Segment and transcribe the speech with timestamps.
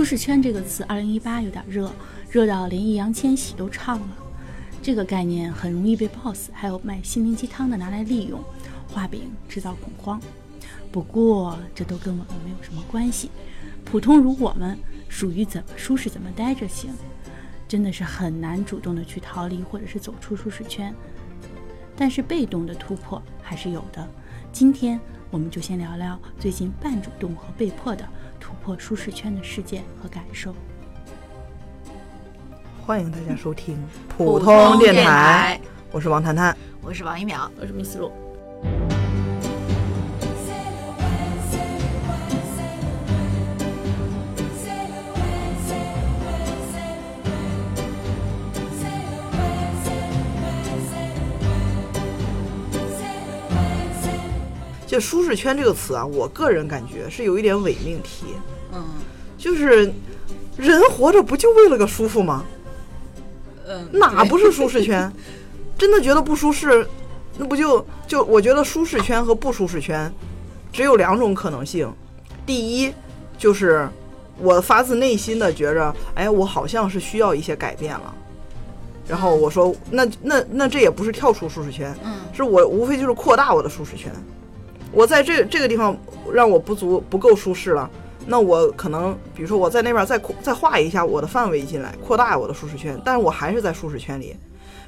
[0.00, 1.92] 舒适圈这个词，二零一八有点热，
[2.30, 4.08] 热到连易烊千玺都唱了。
[4.80, 8.42] 这个概念很容易被 boss 还有卖心灵鸡汤的拿来利用，
[8.88, 10.18] 画饼制造恐慌。
[10.90, 13.30] 不过这都跟我们没有什么关系。
[13.84, 16.94] 普通如我们，属于怎么舒适怎么待着行，
[17.68, 20.94] 真的是很难主动的去逃离或者是走出舒适圈。
[21.94, 24.08] 但是被动的突破还是有的。
[24.50, 24.98] 今天
[25.30, 28.08] 我们就先聊聊最近半主动和被迫的
[28.62, 30.54] 破舒适圈的事件和感受。
[32.86, 33.76] 欢迎大家收听
[34.08, 35.60] 普通电台，
[35.90, 36.56] 我是王谈谈。
[36.82, 38.10] 我是王一淼，我是密斯路。
[55.00, 58.26] 这舒适圈这个词啊，我个人感觉是有一点伪命题。
[58.74, 58.84] 嗯
[59.38, 59.90] 就是
[60.58, 62.44] 人活着不就为了个舒服吗？
[63.66, 65.10] 嗯，哪不是舒适圈？
[65.78, 66.86] 真的觉得不舒适，
[67.38, 70.12] 那不就就我觉得舒适圈和不舒适圈
[70.70, 71.90] 只有两种可能性。
[72.44, 72.92] 第一
[73.38, 73.88] 就是
[74.36, 78.14] 我发自内心的觉着，哎，我好像是需要一些改变了。
[79.08, 84.12] 然后我说，那那那这也不是跳出舒适圈，嗯是我无非就是扩大我的舒适圈。
[84.92, 85.96] 我在这这个地方
[86.32, 87.88] 让我不足不够舒适了，
[88.26, 94.36] 那我可能比如说我在那边再扩再画一下我的范围进来，扩大我的舒适圈，但是我还是在舒适圈里。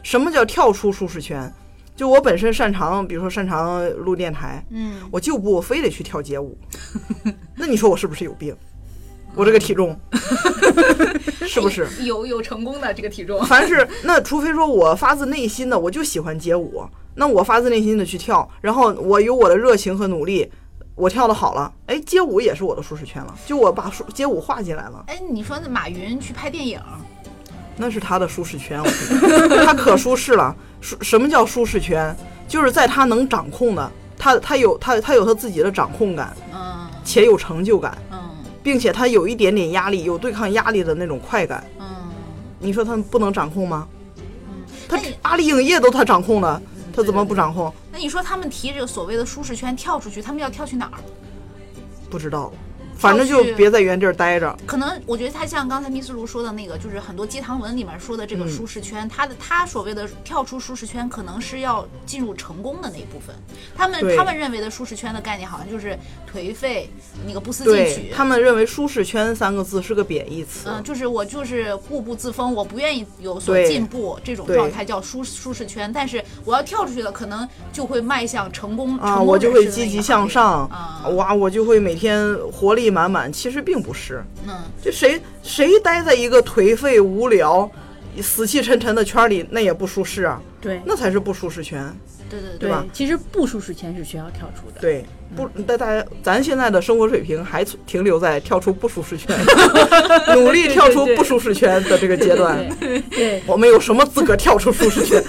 [0.02, 1.52] 什么叫跳出舒适圈？
[1.94, 6.56] 就我本身擅长，比如说擅长录电台，嗯，我就不非得去跳街舞，
[7.54, 8.56] 那你说我是不是有病？
[9.34, 9.98] 我这个体重
[11.46, 11.86] 是不是？
[12.04, 13.44] 有有成功的这个体重？
[13.44, 16.82] 凡是那，除非说我发自内心的我就喜欢街舞，
[17.14, 20.50] 那我发自内心的去跳，然后我有我的热情和努力，
[20.94, 26.80] 我跳的好了，哎，街舞也是我的舒适圈了，就我把舒街舞画进来了，哎，你说那马云去拍电影，
[27.76, 29.64] 那是他的舒适圈，我觉得。
[29.64, 30.54] 他可舒适了。
[30.80, 32.14] 舒什么叫舒适圈？
[32.48, 36.88] 就是在他能掌控的，他他有他他有他自己的掌控感，嗯。
[37.04, 38.18] 且有成就感，嗯。
[38.62, 41.64] 并且他有一点点压力，有对抗压力的那种快感。
[41.78, 41.86] 嗯。
[42.58, 43.88] 你说他不能掌控吗？
[44.18, 46.62] 嗯，他阿里影业都他掌控的，
[46.92, 47.72] 他怎么不掌控？
[47.90, 51.00] 那你说他们提这个所谓的舒适圈跳出去，他们要跳去哪儿？
[52.10, 52.52] 不知道，
[52.96, 54.56] 反正就别在原地儿待着。
[54.66, 63.34] 可能我觉得他像刚才密斯卢说的那个，就是很多鸡汤文里面说的这个嗯舒适圈，他的他所谓的跳出舒适圈，可能是要进入成功的那一部分。
[63.76, 65.98] 他们他们认为的舒适圈的概念，好像就是
[66.32, 66.88] 颓废，
[67.26, 68.12] 那个不思进取。
[68.14, 70.68] 他们认为“舒适圈”三个字是个贬义词。
[70.68, 75.92] 嗯，就是我就是固步自封，我不愿意有所进步，这种状态叫舒舒适圈。
[75.92, 83.32] 但是我要跳出去了，可能就会迈向成功啊，成功我就会积极向上，啊哇，我就会每天活力满满。
[83.32, 87.70] 其实并不是，嗯，就谁谁待在一个颓废、无聊、
[88.20, 91.94] 死气沉沉的圈里，那也不舒适啊，对那才是不舒适圈。
[92.28, 94.80] 对对对吧其实不舒适圈是需要跳出的。
[94.80, 95.04] 对，
[95.34, 99.36] 不，大大家咱现在的生活水平还停留在跳出不舒适圈，
[100.36, 102.58] 努力跳出不舒适圈的这个阶段。
[103.10, 105.22] 对，我们有什么资格跳出舒适圈？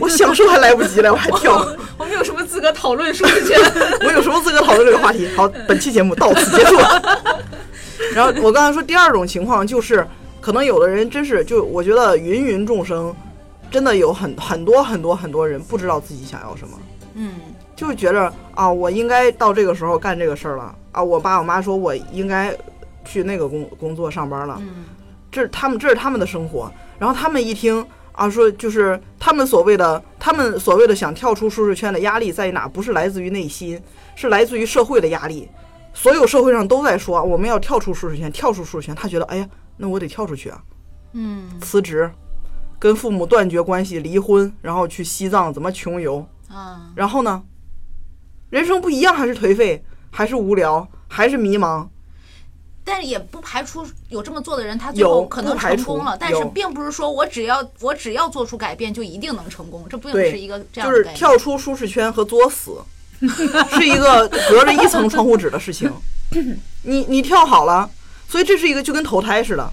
[0.00, 1.66] 我享受还来不及了，我还跳。
[1.98, 3.58] 我们有什么资格讨论舒适圈？
[4.04, 5.28] 我有什么资格讨论这个话题？
[5.36, 6.76] 好，本期节目到此结束。
[8.14, 10.06] 然后我刚才说第二种情况就是，
[10.40, 13.14] 可能有的人真是就我觉得芸芸众生，
[13.70, 16.78] 真的有很很多很多很多人不知道自己想要什么，
[17.14, 17.34] 嗯
[17.80, 22.54] 就是觉着啊，我应该到这个时候干这个事儿了啊，我爸我妈说我应该
[23.06, 24.84] 去那个工工作上班了，嗯
[25.32, 27.82] 这是他们这是他们的生活，然后他们一听
[28.12, 32.68] 啊，说就是他们所谓的他们所谓的想跳出舒适圈的压力在于哪？
[32.68, 33.80] 不是来自于内心，
[34.14, 35.48] 是来自于社会的压力。
[35.94, 38.94] 所有社会上都在说我们要跳出舒适圈，跳出舒适圈。
[38.94, 40.62] 他觉得哎呀，那我得跳出去啊，
[41.14, 42.10] 嗯辞职，
[42.78, 47.42] 跟父母断绝关系，离婚，然后去西藏怎么穷游，啊，然后呢，
[48.50, 51.86] 人生不一样，还是颓废，还是无聊，还是迷茫。
[52.82, 61.16] 但是也不排除有这么做的人，他最后可能成功了，但是并不是说我只要我只要做出改变就一定能成功，这并不对是一个这样就是的概念。
[61.16, 62.78] 跳出舒适圈和作死，
[63.20, 65.92] 是一个隔着一层窗户纸的事情。
[66.82, 67.88] 你你跳好了，
[68.28, 69.72] 所以这是一个就跟投胎似的，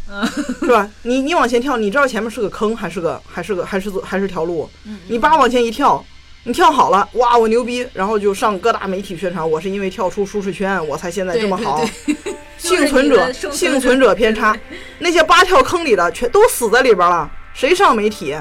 [0.59, 0.88] 是吧？
[1.03, 4.69] 你你往前跳，你知道前面是个坑还是个还是个还是还是条路？
[5.07, 6.03] 你叭往前一跳，
[6.47, 7.85] 你跳好了，哇，我牛逼！
[7.94, 11.83] 然后就上各大媒体宣传，我是因为跳出舒适圈，我才现在这么好。
[12.57, 14.57] 幸存者幸存者偏差，
[14.99, 18.33] 那些八跳坑里的全都死在里边了，谁上媒体？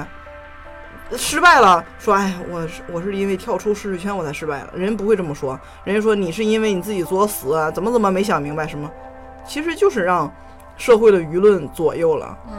[1.17, 4.69] 失败了，说哎，我是我是因为跳出舒适圈我才失败了。
[4.73, 8.89] 人不会这么说，人家说你是因为你自己作死啊，怎么怎么没想明白什么，
[9.45, 10.33] 其实就是让
[10.77, 12.37] 社会的舆论左右了。
[12.49, 12.55] 嗯，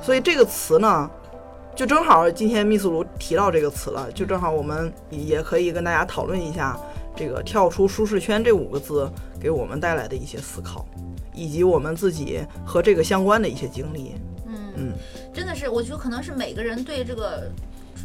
[0.00, 1.10] 所以这个词呢，
[1.76, 6.74] 就正好今天密斯卢提到这个词了，就正好我们也可以跟大家讨论一下
[7.14, 9.06] 这个“跳出舒适圈”这五个字
[9.38, 10.86] 给我们带来的一些思考，
[11.34, 14.14] 以及我们自己和这个相关的一些经历。
[14.46, 14.92] 嗯嗯
[15.34, 17.50] 真的是，我觉得可能是每个人对这个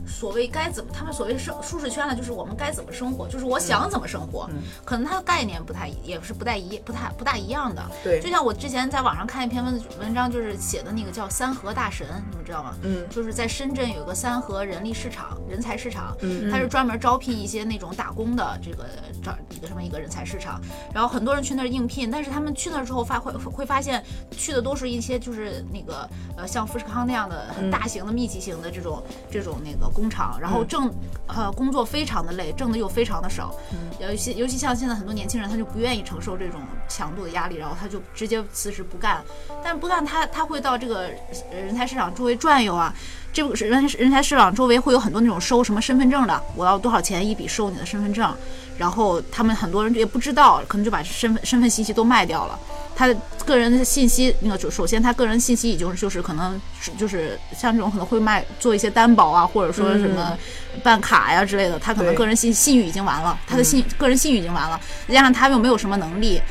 [0.07, 4.62] 所谓该怎么，他们所谓生舒适圈呢，就是我们该怎么生活，就是我想怎么生活，嗯。
[4.83, 7.83] 可能它的概念不太，也是不太一不太不大一样的。
[8.03, 8.19] 对。
[8.19, 12.75] 就像我之前在网上看一篇文文章，就是写的那个叫三和大神，你们知道吗？
[12.81, 13.07] 嗯。
[13.09, 16.50] 就是在深圳有个三和人力市场、人才市场，嗯。
[16.50, 18.86] 它是专门招聘一些那种打工的这个
[19.24, 20.59] 招一个什么一个人才市场，
[20.94, 30.91] 然后很多人去那儿应聘，但是他们去那儿之后发会会发现去的都是一些就是那个呃像富士康那样的很大型的密集型的这种、这种那个工厂，然后挣
[31.27, 33.53] 呃工作非常的累，挣的又非常的少，
[33.99, 39.21] 尤其尤其像现在很多年轻人他就不愿意承受这种强度的压力，然后他就直接辞职不干，
[39.63, 41.09] 但不干他他会到这个
[41.51, 42.93] 呃人才市场周围转悠啊。
[43.33, 48.29] 这个人人才市场周围会有很多那种收什么身份证的，我要多少钱一笔收你的身份证，
[48.77, 52.59] 然后他们很多人也不知道，可能就把身份身份信息都卖掉了。
[52.95, 53.15] 他的
[53.45, 56.59] 个人的信息，那个首首先他个人信息已经就是可能
[56.97, 60.38] 就是像这种可能会卖做一些担保啊，或者说什么
[60.83, 66.41] 办卡呀之类的，他可能个人信信誉已经完了，他的信个人信誉已经完了，再加上他又没有什么能力。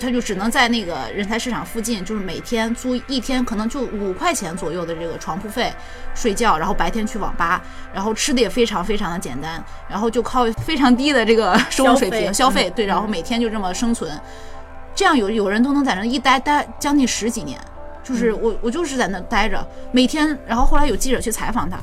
[0.00, 5.72] 他就只能在那个人才市场附近，就是每天租一天，可能就五块钱左右的这个床铺费，
[6.14, 7.60] 睡觉，然后白天去网吧，
[7.92, 14.10] 然后吃的也非常非常的简单，然后就靠非常低的这个收入水平消费，对，然后每天就这么生存，
[14.94, 17.58] 这样有有人都能在那一待待将近十几年，
[18.04, 21.78] 就是我我就是在那待着，每天，然后后来有记者去采访他，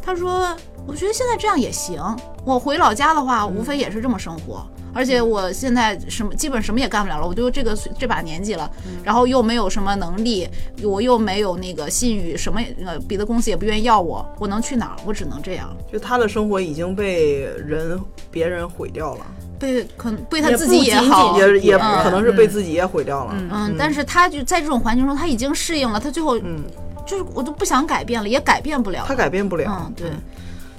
[0.00, 0.56] 他说
[0.86, 2.00] 我觉得现在这样也行，
[2.44, 4.64] 我回老家的话，无非也是这么生活。
[4.98, 8.68] 而且我现在什么基本什么也干不了了，我就这个这把年纪了，
[9.04, 10.48] 然后又没有什么能力，
[10.82, 14.96] 我又没有那个信誉，什么呃别的公司也不愿意要我，我能去哪儿？
[15.06, 17.96] 我只能这样，就他的生活已经被人
[18.28, 22.02] 别人毁掉了，被可能被他自己也好，仅也也嗯。
[22.02, 23.36] 可能是被自己也毁掉了。
[23.52, 26.64] 嗯，但是他就在这种环境中，他已经适应了，他最后嗯，
[27.06, 29.04] 就是我都不想改变了，也改变不了。
[29.06, 29.14] 他。
[29.14, 29.84] 改变不了。
[29.86, 30.10] 嗯，对，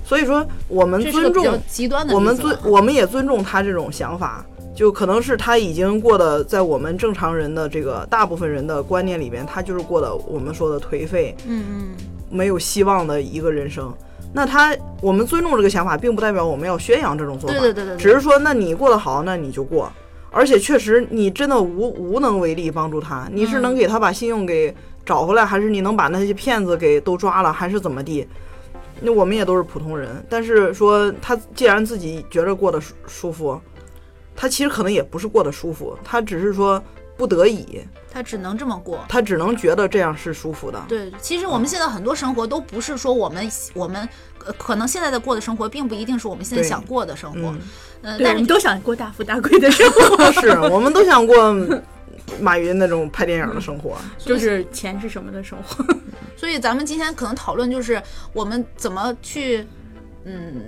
[0.09, 11.87] 所以说我们尊重极端的我们尊我们也尊重他这种想法，就可能是他已经过的在我们正常人的这个大部分人的观念里边，他就是过的我们说的颓废、嗯嗯，
[12.27, 13.93] 没有希望的一个人生。
[14.33, 19.91] 那他我们尊重这个想法，并不代表我们要宣扬这种做法，对对对对对只是说，那你过得好，那你就过。
[20.31, 28.27] 而且确实，你真的无无能为力帮助他，你是能给他把信用给找回来，还是你能把那些骗子给都抓了，还是怎么地？
[29.01, 33.59] 那我们也都是普通人，但是说他既然自己觉着过得舒舒服，
[34.35, 36.81] 他其实可能也不是过得舒服，他只是说
[37.17, 37.81] 不得已，
[38.11, 39.03] 他只能这么过。
[39.09, 40.81] 他只能觉得这样是舒服的。
[40.87, 44.07] 对，其实我们现在很多生活都不是说我们我们
[44.45, 47.53] 呃可能现在的过的生活，并不一定是我们现在想过的生活。
[48.01, 51.53] 嗯，但是你都想过大富大贵的生活， 是我们都想过
[52.39, 53.97] 马云那种拍电影的生活。
[54.17, 55.85] 就是钱是什么的生活。
[56.35, 59.65] 所以咱们今天可能讨论就是我们怎么去，
[60.23, 60.61] 嗯，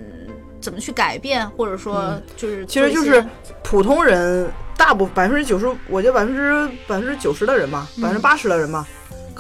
[0.60, 3.24] 怎么去改变，或者说就是嗯其实就是
[3.64, 8.86] 普通人，大部百分之九十，我觉得百分之百分之九十的人吧，百分之八十的人吧，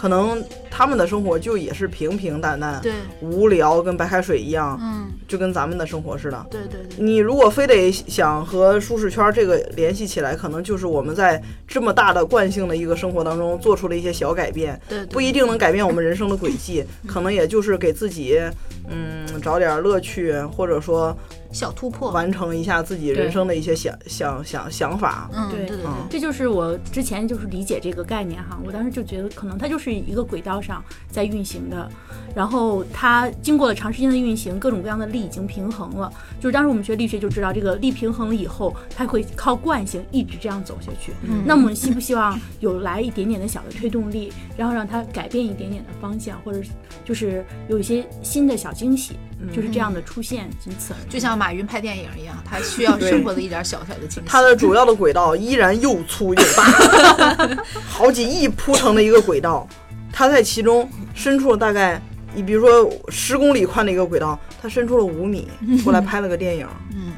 [0.01, 2.91] 可能他们的生活就也是平平淡淡，对，
[3.21, 6.43] 无聊，跟白开水一样，嗯，就跟咱们的生活似的。
[6.49, 15.05] 对对对，你如果非得想和舒适圈这个联系起来，可能就是我们在这么大的惯性的一个生活当中做出了一些小改变，对对。
[15.05, 18.41] 不一定能改变我们人生的轨迹， 可能也就是给自己，
[18.89, 21.15] 嗯，找点乐趣，或者说
[21.51, 25.29] 小突破，完成一下自己人生的一些想想想想法。
[25.33, 31.89] 嗯，对对对这就是我之前就是理解这个概念哈，我当时就觉得可能它就是一个轨道上在运行的，
[32.35, 36.11] 然后它经过了长时间的运行，各种各样的力已经平衡了。
[36.39, 41.11] 就是当时我们学力学就知道，这个力平衡了以后，它会靠惯性一直这样走下去。
[41.23, 46.59] 嗯那我们希不希望有来一点点的小的推动力，然后让它改变一点点的方向，或者
[47.03, 49.15] 就是有一些新的小惊喜，
[49.53, 51.11] 就是这样的出现，仅此而已。
[51.11, 54.21] 就像马云拍电影一样，他需要 生活的一点小小的惊喜。
[54.25, 59.67] 他的主要的轨道依然又粗又大， 好几亿铺成的一个轨道，
[60.11, 62.01] 他在其中伸出了大概，
[62.33, 65.47] 你比如说十公里宽的一个轨道，他伸出了五米，
[65.83, 66.67] 过来拍了个电影。
[66.93, 67.13] 嗯，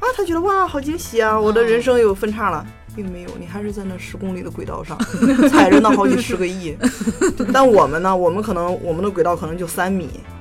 [0.00, 1.38] 啊，他觉得哇，好惊喜啊！
[1.38, 4.98] 我的人生有分叉了，并没有，你还是在那十公里的轨道上，
[5.48, 6.76] 踩着那好几十个亿。
[7.52, 10.37] 但我们呢，我们可能我们的轨道可能就三米，嗯，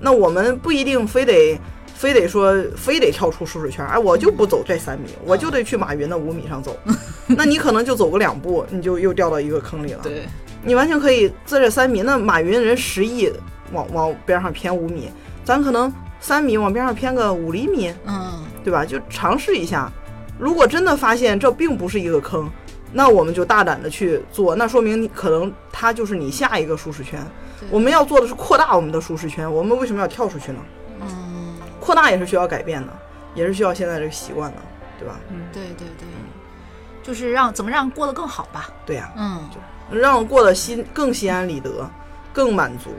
[0.00, 1.58] 那我们不一定非得
[1.94, 6.76] 非得说非得跳出舒适圈，哎，我就不走这三米，我就得去马云的五米上走。
[7.26, 10.00] 那你可能就走个两步，你就又掉到一个坑里了。
[10.02, 10.26] 对，
[10.62, 13.30] 你完全可以在这三米，那马云人十亿
[13.72, 15.10] 往往边上偏五米，
[15.44, 18.84] 咱可能三米往边上偏个五厘米，嗯，对吧？
[18.84, 19.90] 就尝试一下。
[20.38, 22.48] 如果真的发现这并不是一个坑，
[22.92, 27.20] 那我们就大胆的去做，那说明你可能它就是你下一个舒适圈。
[27.70, 30.60] 我们要做的是扩大我们的舒适圈，我们为什么要跳出去呢？
[31.00, 32.92] 嗯，扩大也是需要改变的，
[33.34, 34.58] 也是需要现在这个习惯的，
[34.98, 35.18] 对吧？
[35.30, 36.06] 嗯对对对，
[37.02, 38.70] 就是让怎么让过得更好吧。
[38.86, 39.48] 对呀、嗯，
[39.90, 41.90] 就让我过得心更心安理得，
[42.32, 42.90] 更满足。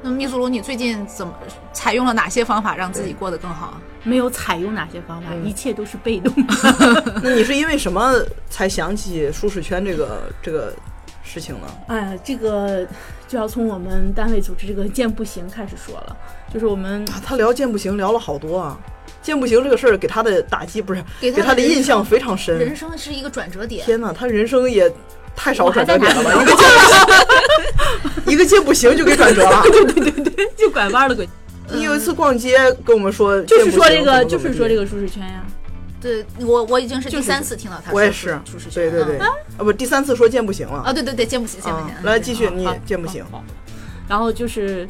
[0.00, 1.34] 那么密苏鲁，你最近怎么
[1.72, 3.74] 采用了哪些方法让自己过得更好？
[4.08, 6.32] 没有采用哪些方法，嗯一切都是被动。
[7.22, 8.14] 那你是因为什么
[8.48, 10.72] 才想起舒适圈这个这个
[11.22, 11.66] 事情呢？
[11.88, 12.86] 哎，这个
[13.28, 16.16] 就要从我们单位组织这个健步行开始说了，
[16.52, 18.78] 就是我们啊，他聊健步行聊了好多啊。
[19.20, 22.74] 健步行这个事儿给他的打击不是给给他的印象非常深人。
[22.74, 23.84] 生是一个转折点。
[23.84, 24.90] 天哪，他人生也
[25.36, 26.32] 太少转折点了吧？
[26.42, 26.68] 一个健
[28.32, 29.62] 一个健步行就给转折了。
[29.70, 31.28] 对对对对就拐弯了鬼，
[31.72, 35.44] 你有一次逛街跟我们说，就是说这个，就是说这个舒适圈呀。
[36.00, 38.74] 对我，我已经是第三次听到他说我也是舒适圈。
[38.74, 39.26] 对对对，嗯
[39.58, 43.24] 啊不，第三次说健步行了啊，对对对，健步行，健步行来继续，你健步行。
[43.32, 43.42] 好
[44.08, 44.88] 然后就是，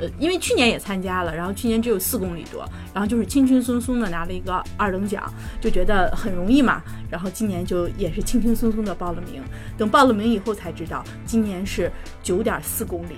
[0.00, 5.22] 呃，因为去年也参加了，然后去年只有四公里多，然后就是轻轻松松的拿了一个二等奖，
[5.60, 6.82] 就觉得很容易嘛。
[7.10, 9.42] 然后今年就也是轻轻松松的报了名，
[9.76, 11.92] 等报了名以后才知道，今年是
[12.22, 13.16] 九点四公里。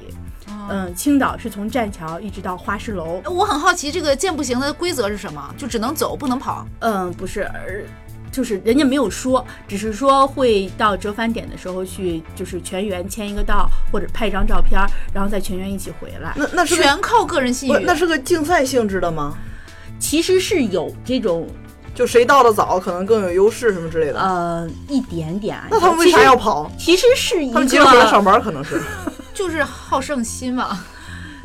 [0.71, 3.23] 嗯，青岛是从栈桥一直到花市楼。
[3.27, 5.55] 我很好奇，这个健步行的规则是什么？
[5.57, 6.67] 就只能走，不能跑。
[6.81, 7.85] 嗯，不是，而
[8.31, 14.81] 就是人家没有说，只是说会到折返点的时候去，就是全员签一个到，或者拍一张照片，
[15.13, 16.35] 然后再全员一起回来。
[16.37, 17.85] 那那是全靠个人信誉。
[17.85, 19.35] 那是个竞赛性质的吗？
[19.99, 21.49] 其实是有这种
[21.95, 24.21] 就谁到的早，可能更有优势什么之类的。
[24.21, 25.59] 呃一点点。
[25.71, 26.71] 那他们为啥要跑？
[26.79, 27.03] 其实？
[27.03, 28.81] 其实是一个，他们接着回来上班，可能是。
[29.39, 30.85] 就是好胜心嘛。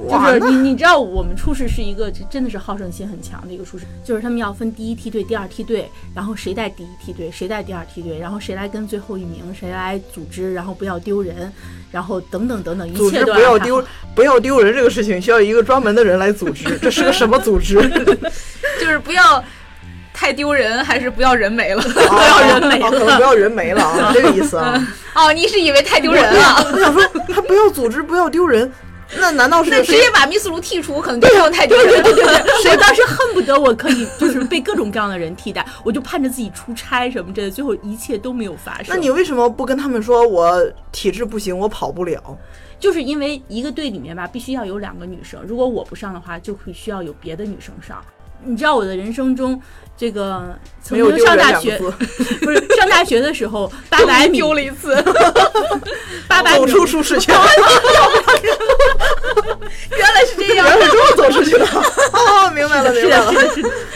[0.09, 11.53] 就是你你知道我们初试是一个真的是好胜心很强的一个初试，就是他们要分第一梯队、第二梯队，然后谁带第一梯队，谁带第二梯队，然后谁来跟最后一名，谁来组织，然后不要丢人，
[11.91, 13.85] 然后等等等等，一组织切都不要丢
[14.15, 16.75] 不要丢人这个事情，需要一个专门的人来组织。
[16.79, 17.75] 这是个什么组织？
[18.81, 19.41] 就是不要
[20.13, 21.81] 太丢人，还是不要人没了？
[21.83, 24.87] 不要人没了可能不要人没了啊， 这个意思啊。
[25.15, 26.71] 哦，你是以为太丢人了？
[26.73, 27.01] 我想说，
[27.33, 28.71] 还不要组织，不要丢人，
[29.17, 32.03] 那难道是那直接把密斯卢剔除，可能就不用太丢人了。
[32.03, 38.85] 对对对，我当时恨不得我可以就是被各种各样的人替代，我就盼着自己出差什么之类的，最后一切都没有发生。
[38.87, 40.59] 那你为什么不跟他们说我
[40.91, 42.37] 体质不行，我跑不了？
[42.79, 48.03] 就是因为一个队里面吧，必须要有两个女生，如果我不上的话，就会需要有别的女生上。
[48.45, 49.59] 你知道我的人生中，
[49.97, 51.77] 这个曾经上大学
[52.41, 54.95] 不是上大学的时候， 八百米丢了一次。
[56.27, 57.35] 八百米走出舒适圈，
[59.89, 60.79] 原来是这样原。
[60.79, 61.65] 来是这么走出去的。
[61.65, 63.33] 哦，明白了，明白了，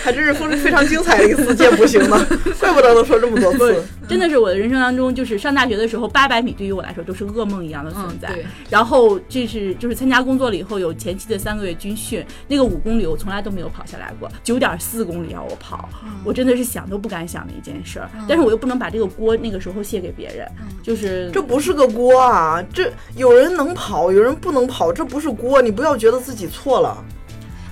[0.03, 2.27] 还真是非非常精彩的一次健步行呢，
[2.59, 3.83] 怪不得能说这么多次。
[4.07, 8.29] 真的是我的人生当中，就是上大学的时候，八百米对于我来说都是噩梦一样的存在。
[8.29, 15.89] 嗯然后这是就是参加工作了以后，有前期的三个月军训，那个五公里我从来都没有跑下来过，九点四公里要我跑，
[16.23, 18.09] 我真的是想都不敢想的一件事儿。
[18.27, 20.47] 但是我又不能把这个锅那个时候卸给别人，
[20.83, 22.63] 就是这不是个锅啊！
[22.73, 27.03] 这有人能跑，有人不能跑，这不是锅，你不要觉得自己错了。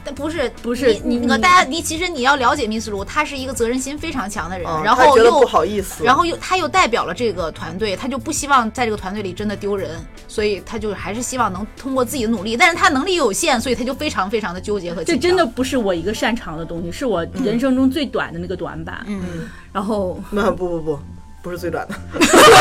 [0.06, 19.04] 但不是不是你你你那个大家，你其实你要了解密斯卢，他是一个责任心非常强的人，啊，然后又不好意思，然后又他又代表了这个团队，他就不希望在这个团队里真的丢人，所以他就还是希望能通过自己的努力，但是他能力有限，所以他就非常非常的纠结和这真的不是我一个擅长的东西，是我人生中最短的那个短板。
[19.08, 21.00] 嗯，然后那不不不，
[21.46, 21.96] 不是最短的。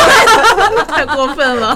[0.85, 1.75] 太过分了。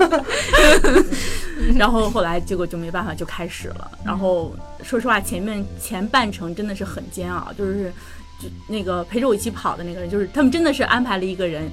[1.75, 3.91] 然后后来结果就没办法，就开始了。
[4.05, 7.91] 然后说实话，前面前半程真的是很煎熬，就是
[8.39, 11.71] 就那个陪着我一起跑的那个人，就是他们真的是安排了一个人。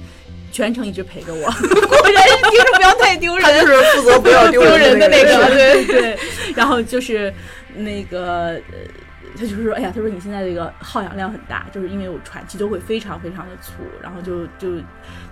[0.52, 3.60] 全程一直陪着我，果然是听着不要太丢人他人。
[3.60, 6.18] 就是负责不要丢丢人的那个对对。
[6.54, 7.34] 然后就是
[7.74, 8.78] 那个，呃
[9.36, 14.68] 他就是说，哎呀，他说你现在这个耗氧量很大，就是因为我喘气都会非常非常的粗，然后就就，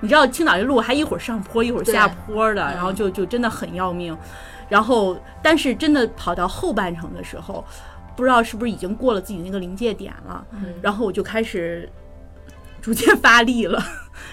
[0.01, 4.17] 你知道青岛这路还一会儿上坡一会儿下坡的，然后就就真的很要命。
[4.69, 7.65] 然后，但是真的跑到后半程的时候，
[8.17, 10.47] 不知道是不是已经过了自己那个临界点了，
[10.81, 11.89] 然后我就开始
[12.81, 13.83] 逐渐发力了。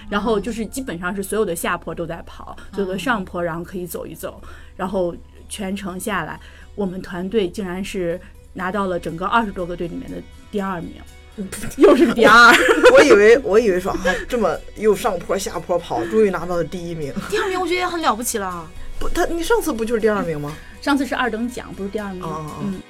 [0.10, 4.42] 然后就是基本上是所有的下坡都在跑，所有的上坡然后可以走一走，
[4.75, 5.16] 然后
[5.50, 6.40] 全程下来，
[6.75, 8.20] 我们团队竟然是
[8.53, 10.17] 拿到了整个二十多个队里面的
[10.51, 10.93] 第二名，
[11.77, 12.53] 又是第二。
[12.93, 17.13] 我以为我以为说啊，这么又上坡下坡跑，终于拿到了第一名。
[17.29, 18.67] 第二名我觉得也很了不起了。
[19.00, 20.53] 不，他你上次不就是第二名吗？
[20.81, 22.24] 上次是二等奖，不是第二名。
[22.62, 22.81] 嗯。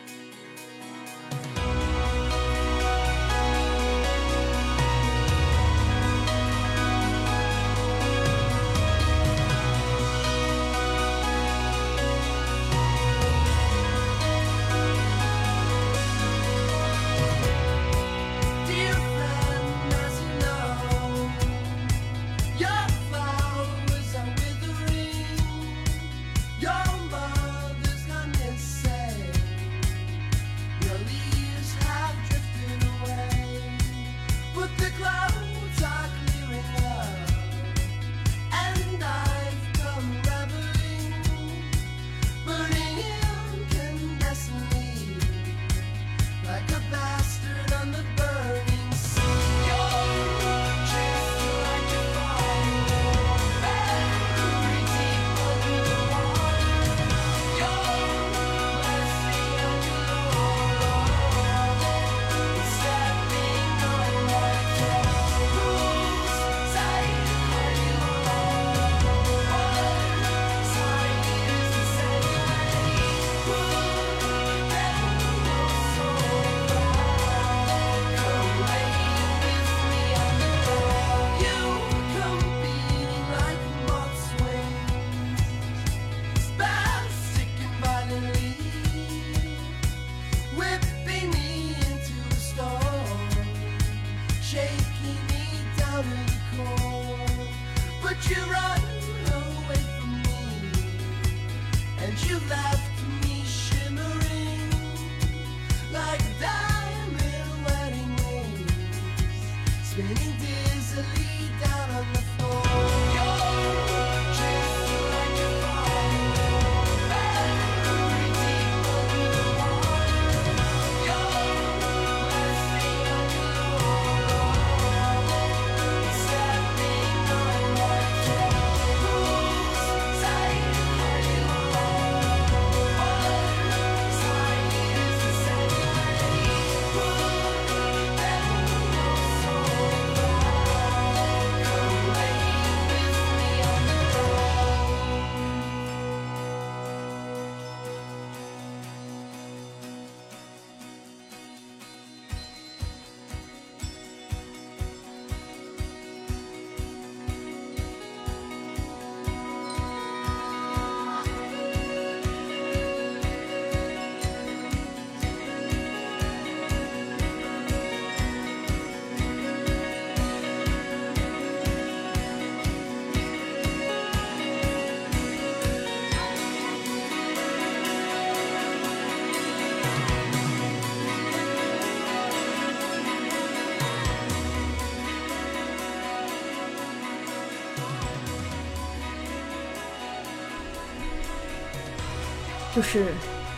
[192.81, 193.05] 就是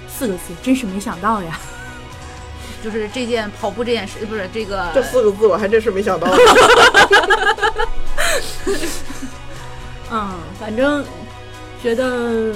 [0.09, 1.57] 四个字，真是没想到呀！
[2.83, 6.27] 就是这件跑步这件事，不是这个这四个字我还真是没想到。
[10.11, 11.05] 嗯，反正
[11.81, 12.53] 觉得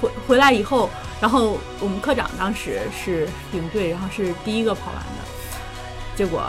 [0.00, 0.88] 回回来以后，
[1.20, 5.20] 然后我们科长当时是领队，然后是第一个跑完的，
[6.16, 6.42] 结果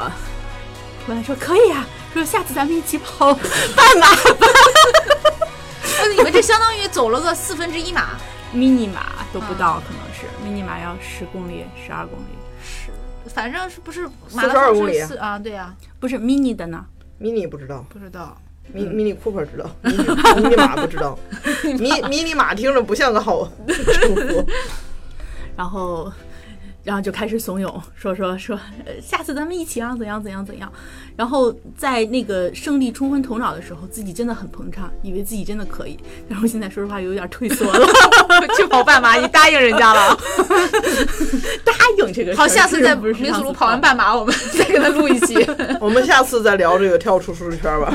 [1.05, 3.33] 回来说可以啊，说下次咱们一起跑
[3.75, 4.47] 半马、 吧
[6.15, 8.11] 你们这相当于走了个四分之一马，
[8.55, 15.37] mini 马都不到，可能是 mini 马要十公里、十二公里，反正是不是马拉松42公里是四啊？
[15.39, 16.85] 对呀、不是 mini 的呢。
[17.19, 18.35] mini 不知道不知道。
[18.73, 20.05] ，mini mini Cooper 知道，mini
[20.41, 21.17] mini 马不知道，
[21.63, 24.47] 迷迷你马听着不像个好 称呼。
[25.57, 26.11] 然后，
[26.83, 30.71] 然后就开始怂恿，说说说，呃，下次咱们一起啊，怎样怎样怎样。
[31.15, 35.99] 然后在那个胜利冲昏头脑的时候，自己真的很膨胀，以为自己真的可以。
[36.27, 37.87] 然后现在说实话有点退缩了，
[38.57, 40.17] 去跑半马，你答应人家了。
[41.63, 42.41] 答应这个事儿。
[42.41, 45.35] 好，下次再不是民宿路跑完半马，我们再跟他录一期。
[45.79, 47.93] 我们下次再聊这个跳出舒适圈吧。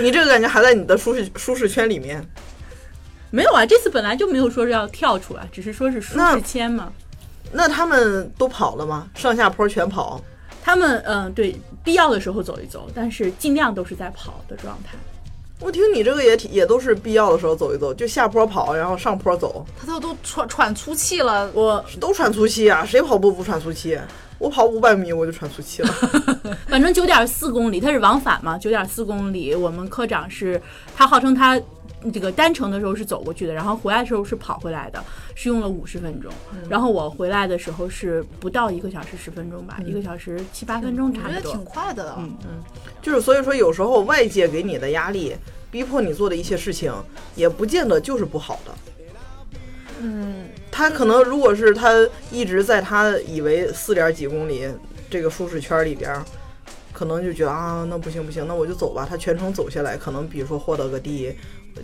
[0.00, 2.22] 你这个感觉还在你的舒适舒适圈里面。
[3.30, 6.92] 没有啊，这次本来就没有说是要跳出来，只是说是舒适圈嘛。
[7.52, 9.08] 那他们都跑了吗？
[9.14, 10.20] 上下坡全跑？
[10.62, 14.98] 他们嗯、对，必要的时候走一走，但是尽量都是在跑的状态。
[15.60, 22.84] 我听你这个也挺也都是必要的时候走一走，就下坡跑，然后上坡走，他都都喘喘粗气了，我都喘粗气啊！
[22.84, 23.98] 谁跑步不喘粗气？
[24.38, 25.92] 我跑五百米我就喘粗气了。
[26.68, 29.52] 反正九点四公里，它是往返嘛，九点四公里。
[29.52, 30.62] 我们科长是
[30.96, 31.60] 他号称他
[32.12, 35.02] 这个单程的时候是走过去的，然后回来的时候是跑回来的，
[35.34, 36.32] 是用了五十分钟。
[36.68, 41.52] 然后我回来的时候是不到一个小时十分钟吧，一个小时七八分钟我觉得差不多。
[41.52, 42.16] 挺快的了。
[42.18, 42.50] 嗯嗯
[43.02, 45.34] 就是所以说，有时候外界给你的压力，
[45.70, 46.92] 逼迫你做的一些事情，
[47.34, 48.72] 也不见得就是不好的。
[50.00, 54.68] 嗯，他可能如果是他一直在他以为四点几公里
[55.10, 56.24] 这个舒适圈里边儿，
[56.92, 59.04] 可能就觉得啊，那不行不行，那我就走吧。
[59.08, 61.34] 他全程走下来，可能比如说获得个第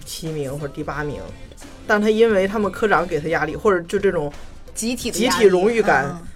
[0.04, 1.20] 七名或者第八名，
[1.86, 4.32] 但他因为他们科长给他压力，或者就这种
[4.74, 6.26] 集体集体荣誉感嗯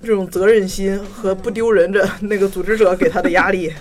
[0.00, 3.72] 这种责任心和不丢人的那个组织者给他的压力，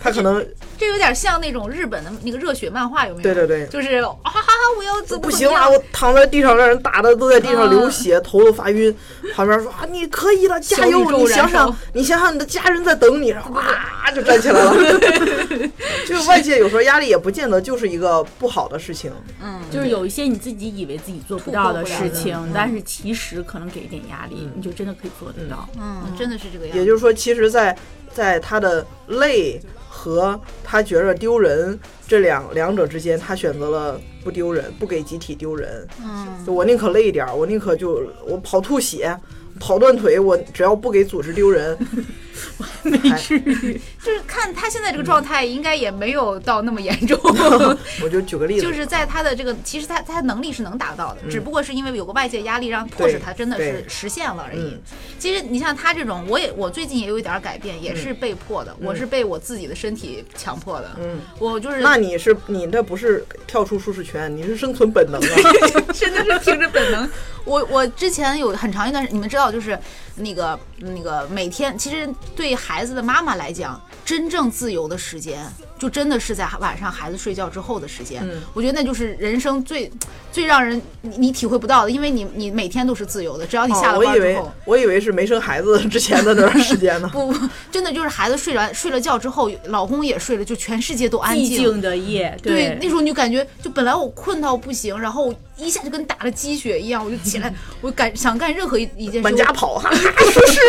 [0.00, 0.46] 他可能
[0.78, 3.22] 这有点像那种日本的那个热血漫画，有没有？
[3.22, 8.94] 对对对就是啊哈哈哈，我要怎么不行了，我躺在地上，让人打的都在地上流嗯血，头都发晕。
[9.34, 11.10] 旁边说啊，你可以了，加油！
[11.10, 14.72] 你想想，你想想，你的家人在等你，然后哇就站起来了。
[16.06, 19.12] 就是外界有时候压力也不见得就是一个不好的事情。
[19.42, 25.68] 嗯，就是有一些你自己以为自己做不到的事情，嗯但是其实可能给一点压力，你就真的可以做得到。
[25.78, 26.78] 嗯，真的是这个样子。
[26.78, 27.76] 也就是说，其实在，
[28.14, 29.60] 在他的累
[29.98, 35.84] 和他觉着丢人这两两者之间，他选择了不丢人，不给集体丢人。
[36.00, 39.12] 嗯，就我宁可累一点，我宁可就我跑吐血。
[39.58, 41.76] 跑断腿，我只要不给组织丢人，
[42.82, 43.80] 没至于。
[44.02, 47.18] 就是看他现在这个状态，应该也没有到那么严重。
[48.02, 54.80] 我就举个例子，就是在他的这个，其实他他能力是能达到的，只不过是因为有个外界压力，让迫使他真的是实现了而已嗯。
[55.18, 60.96] 其实你像他这种，我也我最近也有一点改变，也是被迫的，我是被我自己的身体强迫的。
[61.00, 65.92] 嗯，我就是那你是你那不是跳出舒适圈，你是生存本能啊。
[65.92, 67.10] 真的是凭着本能。
[67.48, 69.78] 我我之前有很长一段，你们知道，就是
[70.16, 72.06] 那个那个每天，其实
[72.36, 75.46] 对孩子的妈妈来讲，真正自由的时间，
[75.78, 78.20] 就真的是在晚上孩子睡觉之后的时间。
[78.22, 79.90] 嗯我觉得那就是人生最
[80.32, 84.52] 最让人你你体会不到的，因为你你每天都是自由的，只要你下哦，了我以为班之后。
[84.64, 87.08] 我以为是没生孩子之前的那段时间呢。
[87.12, 91.80] 不不，真的就是孩子睡完睡了觉之后，老公也睡了，就全世界都安寂静。
[91.80, 99.96] 的夜，对，那时候你就感觉，就本来我困到不行，然后一下就跟打了鸡血一样，我就起来， 我感想干任何一一件事，满家跑，哈 哈，
[100.32, 100.60] 舒适。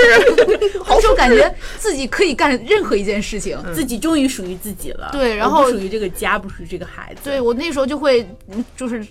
[0.79, 3.57] 我那时候感觉自己可以干任何一件事情。
[3.73, 4.98] 自己终于属于自己了。
[5.11, 7.21] 对然后不属于这个家，不属于这个孩子。
[7.23, 9.05] 对我那时候就会，嗯就是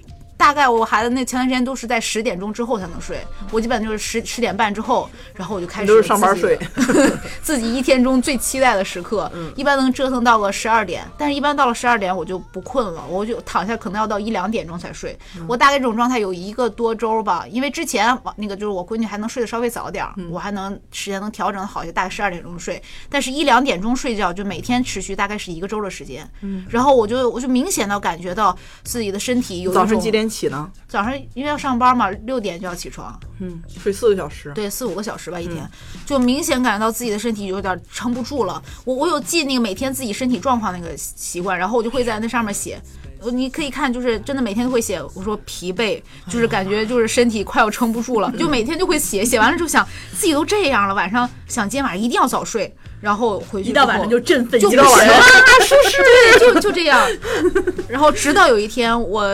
[0.49, 6.59] 大概我孩子那前段时间都是在十点钟之后才能睡，我基本就是十十点半之后，然后我就开始都是上班睡，
[7.43, 15.15] 自己一天中最期待的时刻，一般能折腾到个十二点，但是一般到了十二点我就不困了，我就躺下可能要到一两点钟才睡。
[15.47, 26.27] 我大概这种状态有一个多周吧，因为之前那个就是我闺女还能睡得稍微早点儿，我还能时间能调整好一些，大概十二点钟睡，但是一两点钟睡觉就每天持续大概是一个周的时间，
[26.71, 30.09] 然后我就我就明显的感觉到自己的身体有一种早上几？
[30.09, 30.71] 点起呢？
[30.87, 34.53] 早上因为要上班嘛，六点就要起床，嗯，睡四个小时。
[34.55, 35.69] 对，四五个小时吧一天，
[36.07, 38.63] 就明显感觉到自己的身体有点撑不住了。
[38.85, 42.81] 我我有记那个每天自己身体状况那个习惯，然后我就会在那上面写。
[43.21, 45.03] 呃你可以看，就是真的每天都会写。
[45.13, 49.25] 我说疲惫，就是感觉就是身体快要撑不住了，就每天就会写。
[49.25, 49.85] 写完了之后想
[50.17, 55.21] 自己都这样了，晚上想今天晚上一定要早睡，然后回去一到晚上就振奋就精神不行啊，
[55.63, 55.97] 是是，
[56.39, 57.05] 对，就就这样。
[57.91, 59.29] 然后直到有一天，我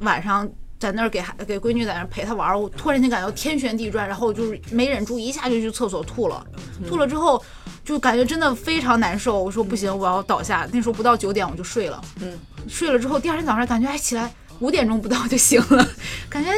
[0.00, 6.46] 晚上在那儿给孩给闺女在那儿陪她玩儿，我突然间感觉天旋地转，然后就是没忍住，一下就去厕所吐了。
[6.86, 7.42] 吐了之后，
[7.84, 9.42] 就感觉真的非常难受。
[9.42, 10.68] 我说不行，我要倒下。
[10.72, 15.88] 那时候不到九点我就睡了，嗯，睡了之后第二天早上感觉还起来五点钟不到就醒了，
[16.28, 16.50] 感觉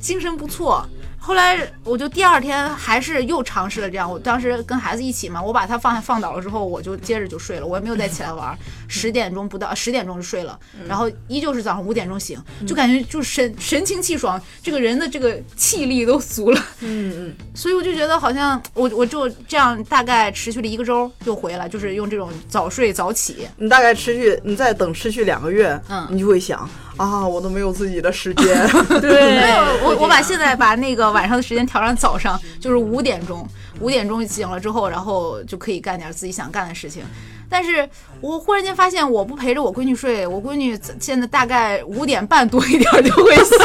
[0.00, 0.86] 精神不错。
[1.26, 8.56] 后来我就第二天还是又尝试了这样，我当时跟孩子一起嘛，我把他放下放倒了之后，我就接着就睡了，我也没有再起来玩儿。
[8.86, 16.64] 十点钟不到，十点钟就睡了，然后依旧是早上五点钟醒，就感觉就神神清气爽，这个人的这个气力都足了。
[16.78, 23.48] 嗯嗯， 所以我就觉得好像我我就这样大概持续了一个周就回来，就是用这种早睡早起。
[23.56, 28.68] 你大概持续，你再等持续两个月，嗯你就会想啊，我都没有自己的时间。
[29.00, 29.40] 对
[29.82, 33.46] 我我把现在把那个晚上的时间调成早上，就是五点钟，
[33.80, 37.02] 五点钟醒了之后，然后就可以干点自己想干的事情。
[37.48, 37.88] 但是
[38.20, 43.56] 我忽然间发现，我不陪着我闺女睡，我闺女现在大概五点半多一点就会醒。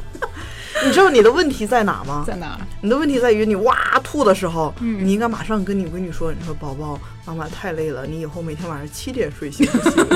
[0.82, 2.24] 你知道你的问题在哪吗？
[2.26, 2.58] 在哪儿？
[2.80, 6.98] 你的问题在于你哇吐的时候，嗯你应该马上跟你闺女说，你说宝宝，
[7.30, 10.06] 妈妈太累了，你以后每天晚上七点睡行不行？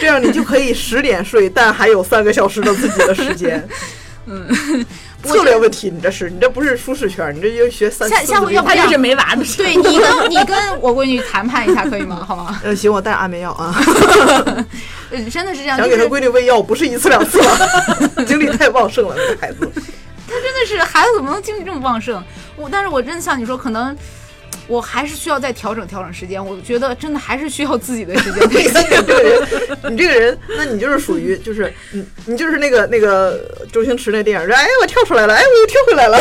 [0.00, 3.66] 这样你就可以十点睡，但还有三个小时的自己的时间。
[4.30, 4.46] 嗯
[5.24, 9.64] 策略问题，你这是你这不是舒适圈，你这就学三下下回要不这样他就是没娃的时候。
[9.64, 12.24] 对你跟你跟我闺女谈判一下可以吗？
[12.24, 12.56] 好吗？
[12.62, 13.74] 呃，行，我带安眠药啊，
[15.10, 19.68] 呃 真的是这样，想给他闺女喂药，不是一次两次了，精力太旺盛了，这个孩子。
[20.28, 22.22] 他真的是孩子怎么能精力这么旺盛？
[22.54, 23.96] 我但是我真的像你说，可能
[24.66, 26.44] 我还是需要再调整调整时间。
[26.44, 28.42] 我觉得真的还是需要自己的时间。
[28.50, 29.42] 你这个人，
[29.90, 36.18] 你这个人，那你就是属于就是你你就是那个那个周星驰那电影，说哎我跳出来了，哎我又跳回来了，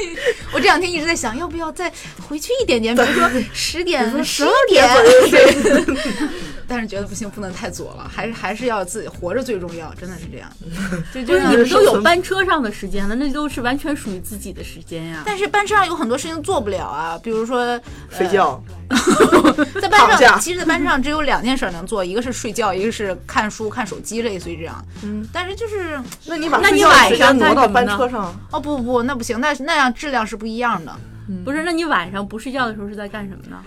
[0.52, 1.92] 我这两天一直在想，要不要再
[2.28, 4.88] 回去一点点，比如说 十点、十二点。
[6.70, 10.48] 但是觉得不行，不能太左了，还是还是要自己活着最重要，真的是这样。
[11.12, 15.24] 就不就你们都有班车上的时间了，那都是完全属于自己的时间呀。
[15.26, 18.62] 但是班车上有很多事情做不了啊，比如说睡觉，
[19.82, 24.84] 在班上， 其实，在班上只有两件事能做，一个是睡觉，一个是看书、看手机，类似于这样。
[25.02, 30.96] 嗯，但是就是那你把那你睡觉时晚上间挪到干什么呢班车上，哦不不不，那不行，那那样质量是不一样的。
[31.44, 33.60] 不是，那你晚上不睡觉的时候是在干什么呢？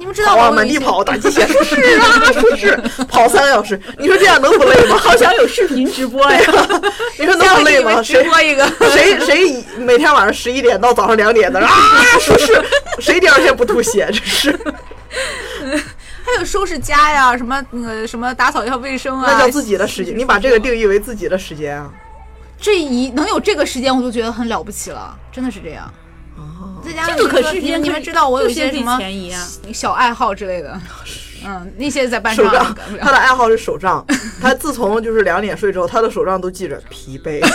[0.00, 2.74] 你们知道跑啊我有一些满地跑，打鸡血， 舒适啊舒适，
[3.06, 4.96] 跑三个小时，你说这样能不累吗？
[4.96, 6.40] 好想有视频直播呀！
[7.18, 8.02] 你说能不累吗？
[8.02, 12.64] 直谁播一个，谁谁 以每天晚上十一点到早上两点的啊，舒适，
[12.98, 14.08] 谁第二天不吐血？
[14.10, 14.58] 这是
[16.24, 21.90] 还有收拾家呀，什么那个什么打扫一下卫生啊，那叫自己的时间，你把这个定义为自己的时间啊。
[22.58, 25.92] 这一能有这个时间，我就觉得很了不起了，真的是这样。
[26.84, 29.46] 再加上这个可你们是你们知道我有一些什么便宜啊？
[29.72, 30.80] 小爱好之类的，
[31.44, 32.46] 嗯，那些在班上
[33.00, 34.04] 他的爱好是手账。
[34.40, 37.40] 他自从就是两点睡之后，他的手账都记着疲惫，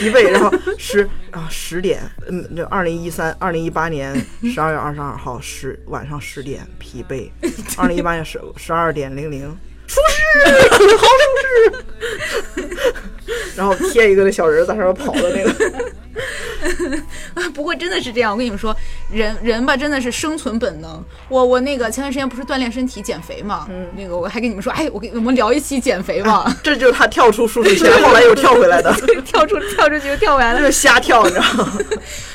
[0.00, 0.30] 疲惫。
[0.30, 4.14] 然后十啊十点，嗯，就二零一三二零一八年
[4.54, 7.30] 十二月二十二号十晚上十点疲惫，
[7.76, 9.56] 二零一八年十十二点零零。
[9.86, 12.62] 舒适， 好舒适。
[13.56, 17.02] 然后贴一个那小人在上面跑的那个，
[17.54, 18.74] 不过真的是这样，我跟你们说，
[19.12, 21.02] 人人吧真的是生存本能。
[21.28, 28.92] 我我那个前段时间不是锻炼身体减肥嘛，嗯那个我还跟你们说，哎，我给我们聊一期减肥吧，这就是他跳出舒适圈， 后来又跳回来的，
[29.24, 30.66] 跳出跳出去又跳回来了就。
[30.66, 31.78] 是瞎跳，你知道吗？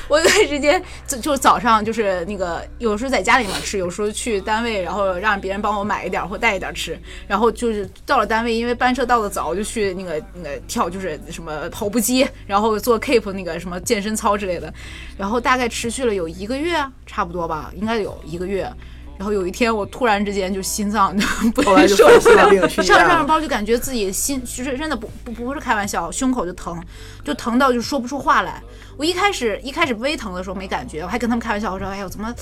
[0.08, 6.98] 我有段时间就就早上就是那个，有时候在家里面吃，有时候去单位，然后让别人帮我买一点儿或带一点儿吃。
[7.28, 14.74] 然后就是到了单位，因为班车到的早，我就去那个那个跳，就是什么跑步机，然后做 keep 那个什么健身操之类的。
[15.18, 18.72] 然后大概持续了有一个月，差不多吧，应该有一个月。
[19.18, 21.12] 然后有一天，我突然之间就心脏
[21.56, 23.10] 不后来就受不了犯心脏病，上院了。
[23.18, 26.80] 上包就感觉自己心其实真的不不不是开玩笑，胸口就疼，
[27.24, 28.62] 就疼到就说不出话来。
[28.98, 32.34] 我一开始一开始微疼的时候没感觉，我还跟他们开玩笑，我说：“哎呦，怎么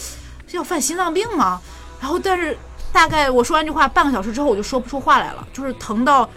[0.51, 1.61] 要犯心脏病吗？”
[1.99, 2.57] 然后但是
[2.93, 6.27] 大概我说完这话半个小时之后，我就说不出话来了，就是疼到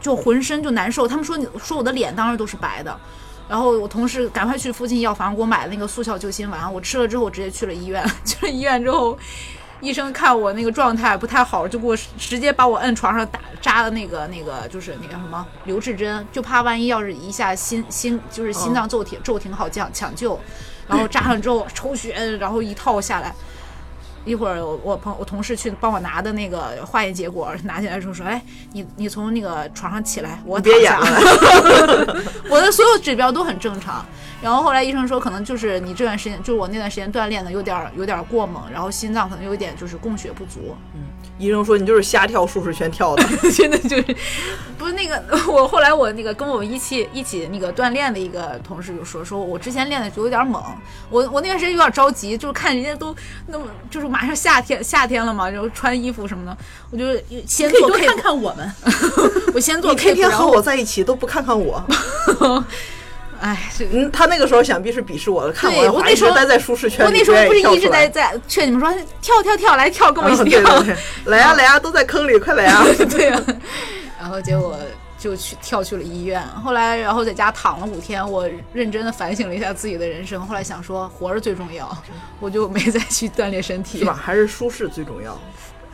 [0.00, 1.08] 就浑身就难受。
[1.08, 2.98] 他们说你说我的脸当时都是白的。
[3.46, 9.18] 然后我同事赶快去附近药房给我买了那个速效救心丸，我吃了之后我直接去了医院， 去了医院之后，
[9.84, 20.40] 医生看我那个状态不太好，就给我直接把我摁床上打扎的那个那个就是那个什么留置针，就怕万一要是一下心心就是心脏骤停骤停好抢抢救，
[20.88, 23.34] 然后扎上之后抽血，然后一套下来。
[24.24, 28.40] 一会儿我我朋我同事去帮我拿的那个化验结果拿起来之后说，哎，
[28.72, 31.06] 你你从那个床上起来，我别演了，
[32.48, 34.04] 我的所有指标都很正常。
[34.42, 40.74] 然后后来医生说，可能就是你这段时间，就是我那段时间锻炼的有点儿有点儿过猛，然后心脏可能有一点就是供血不足。
[41.38, 44.16] 医生说你就是瞎跳舒适圈跳的， 真的就是，
[44.78, 45.20] 不是那个
[45.50, 50.62] 我后来我那个跟我们一起一起那个锻炼的一个同事就说，说我之前练的就有点猛，
[51.10, 53.14] 我我那段时间有点着急，就是看人家都
[53.48, 56.56] 那么就是马上夏天夏天了嘛，然后穿衣服什么的，
[56.90, 57.04] 我就
[57.46, 58.72] 先做可以多看看我们。
[59.54, 61.84] 我先做 K，天天和我在一起都不看看我，
[63.44, 63.60] 哎，
[63.92, 70.84] 嗯，他那个时候想必是鄙视我的，看我我那时候待在舒适圈里，我那时候不是一直在在劝你们说跳跳跳来跳，跟我一啊起跳。
[71.26, 72.82] 来呀来呀，都在坑里，快来呀！
[73.10, 73.38] 对呀、
[74.18, 74.78] 然后结果
[75.18, 81.94] 就去跳去了医院，后来然后在家躺了五天，我认真的反省了一下自己的人生，后来想说活着最重要，
[82.40, 84.14] 我就没再去锻炼身体，是吧？？
[84.14, 85.38] 还是舒适最重要。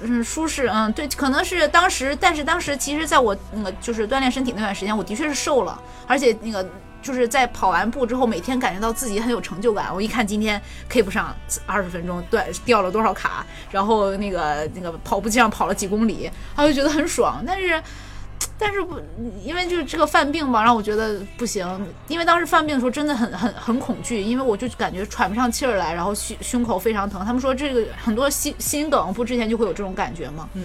[0.02, 6.64] 嗯，舒适，嗯，对，可能是当时，但是当时其实在我那个就是锻炼身体那段时间，我的确是瘦了，而且那个。
[7.02, 9.94] 就是在跑完步之后，每天感觉到自己很有成就感。
[9.94, 10.60] 我一看今天
[10.90, 11.34] keep 上
[11.66, 16.24] 二十分钟，对，掉了多少卡，然后那个那个跑步机上跑了几公里，
[16.56, 17.42] 然后就觉得很爽。
[17.46, 17.82] 但是，
[18.58, 19.00] 但是不，
[19.42, 21.66] 因为就是这个犯病吧，让我觉得不行。
[22.08, 27.24] 因为当时犯病的时候真的很很很恐惧，因为我就感觉喘不上气儿来，然后胸胸口非常疼。
[27.24, 30.48] 他们说这个很多心心梗不之前就会有这种感觉嘛？
[30.54, 30.62] 嗯，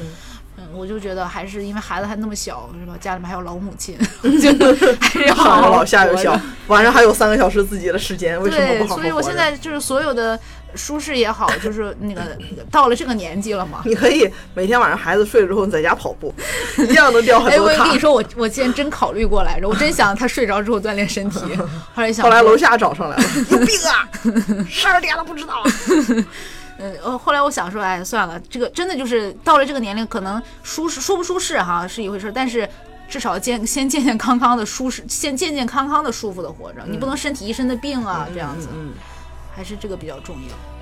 [0.73, 2.93] 我就觉得还是因为孩子还那么小，是吧？
[2.99, 3.97] 家里面还有老母亲，
[4.41, 4.49] 就
[4.99, 10.39] 还是要好好上有老下有小，晚上还有三个小时自己的时间，为什么，不好好所以我现在就是所有的
[10.75, 12.21] 舒适也好，就是那个
[12.71, 13.81] 到了这个年纪了嘛。
[13.85, 16.33] 你可以每天晚上孩子睡了之后，你在家跑步，
[16.89, 17.99] 一样能掉很哎，多卡我跟你。
[17.99, 21.39] 说，我我今天真考虑过来着，我真想他睡着之后锻炼身体。
[21.95, 24.09] 后来想，后来楼下找上来了， 有病啊！
[24.69, 25.63] 十二点了不知道。
[26.77, 32.67] 呃，呃后来我想说，哎，算了，这个真的就是到了这个年龄，可能舒适舒不舒适哈是一回事，但是
[33.07, 38.93] 至少健先健健康康的舒适，先健健康康的舒服的活着，你不能身体一身的病啊，这样子，嗯，
[39.55, 40.74] 还是这个比较重要。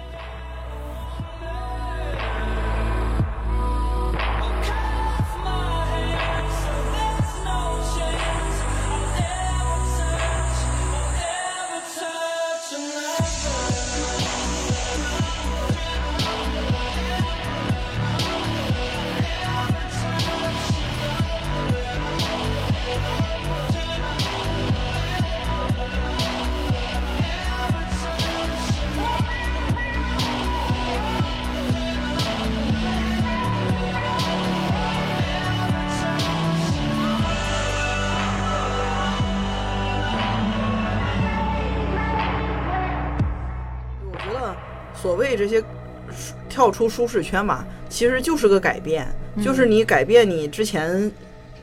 [45.35, 49.07] 这些舒跳出舒适圈嘛，其实就是个改变，
[49.43, 51.11] 就是你改变你之前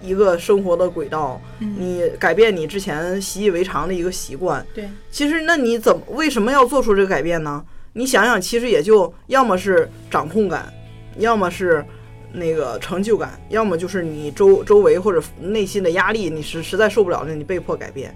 [0.03, 4.65] 一个生活的轨道，你改变你之前习以为常的一个习惯。
[4.75, 7.65] 对，其实那你怎么为什么要做出这个改变呢？
[7.93, 10.73] 你想想，其实也就要么是掌控感，
[11.19, 11.85] 要么是
[12.33, 18.15] 那个成就感，要么就是你周周围或者内心的压力，你实实在受不了了，你被迫改变。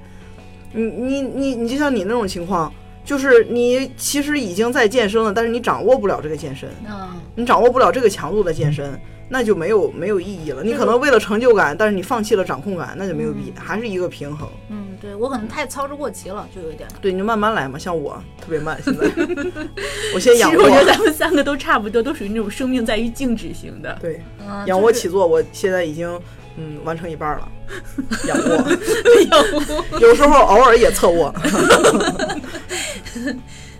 [0.72, 2.72] 你你你你就像你那种情况，
[3.04, 10.62] 就是你其实已经在健身了，但是你掌握不了这个健身，嗯，你掌握不了这个强度的健身，那就没有没有意义了。
[10.62, 14.48] 你可能为了成就感，但是你放弃了掌控感，那就没有意义，还是一个平衡。
[14.70, 16.88] 嗯，对我可能太操之过急了，就有一点。
[17.02, 17.78] 对，你就慢慢来嘛。
[17.78, 19.06] 像我特别慢，现在
[20.14, 23.96] 我先仰卧其实我，觉得咱们三个都差不多，都属于那种生命在于静止型的。
[24.00, 26.18] 对，嗯，仰就是卧起坐，我现在已经
[26.56, 27.48] 嗯完成一半了。
[28.28, 31.34] 仰卧，有时候偶尔也侧卧。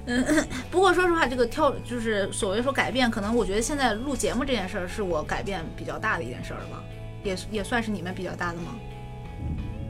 [0.07, 0.25] 嗯
[0.71, 6.83] 不过说实话，这个跳就是所谓说改变，可能我觉得现在录节目这件事儿是我改变比较大的一件事儿了吧，
[7.23, 8.75] 也也算是你们比较大的吗？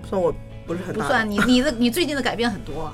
[0.09, 0.33] 算我
[0.67, 1.03] 不是很大。
[1.03, 2.93] 不算，你你的你最近的改变很多。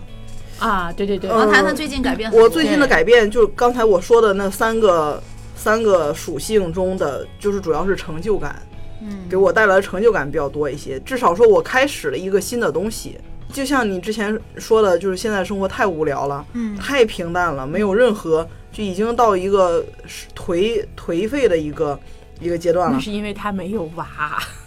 [0.59, 2.45] 啊，对对对，呃王谈谈最近改变很多。
[2.45, 5.23] 我最近的改变就是刚才我说的那三个
[5.57, 8.63] 三个属性中的，就是主要是成就感，
[9.01, 10.99] 嗯给我带来的成就感比较多一些。
[11.01, 13.19] 至少说我开始了一个新的东西。
[13.53, 19.85] 就像你之前说的，就是现在生活太无聊了，嗯太平淡了，没有任何，就已经到一个
[20.37, 21.99] 颓颓废的一个
[22.39, 22.95] 一个阶段了。
[22.95, 24.07] 那是因为他没有娃。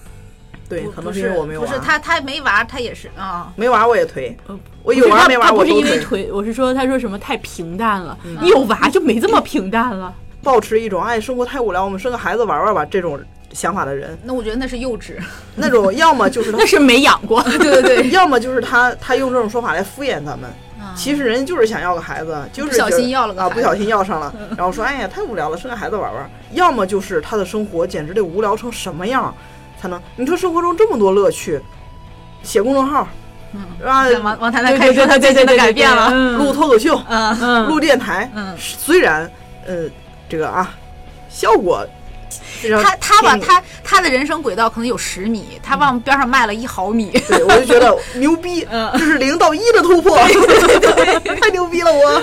[0.67, 3.54] 对，可能是是因为我没有娃，不是他他没娃，他也是啊。
[3.56, 5.86] 没娃我也颓，嗯我有娃没娃他不是我都颓。
[5.86, 10.13] 因为颓，我是说他说什么太平淡了，你有娃就没这么平淡了。
[10.41, 13.17] 保持一种哎生活太无聊，我们生个孩子玩玩吧这种
[13.54, 15.13] 想法的人，那我觉得那是幼稚。
[15.56, 20.50] 那种要么就是他 那是没养过， 对对对，要么就是他他用这种说法来敷衍咱们，
[20.82, 26.30] 啊其实人家就是想要个孩子，就是不小心要了个不小心要上了，然后说哎呀太无聊了，生个孩子玩玩。
[26.52, 29.34] 要么就是他的生活简直得无聊成什么样
[29.80, 30.02] 才能？
[30.16, 31.60] 你说生活中这么多乐趣，
[32.44, 33.08] 写公众号，
[33.54, 34.08] 嗯是吧？
[34.24, 36.10] 王王谈谈开始说他最近的改变了。
[36.12, 39.30] 嗯录脱口秀，嗯嗯录电台，嗯，虽然
[39.66, 39.86] 呃
[40.30, 40.72] 这个啊
[41.30, 41.86] 效果
[42.69, 47.12] 他他吧，他他的人生轨道可能有十米，他往边上迈了一毫米。
[47.28, 50.17] 对，我就觉得 牛逼，嗯这是零到一的突破，
[51.41, 52.21] 太牛逼了我。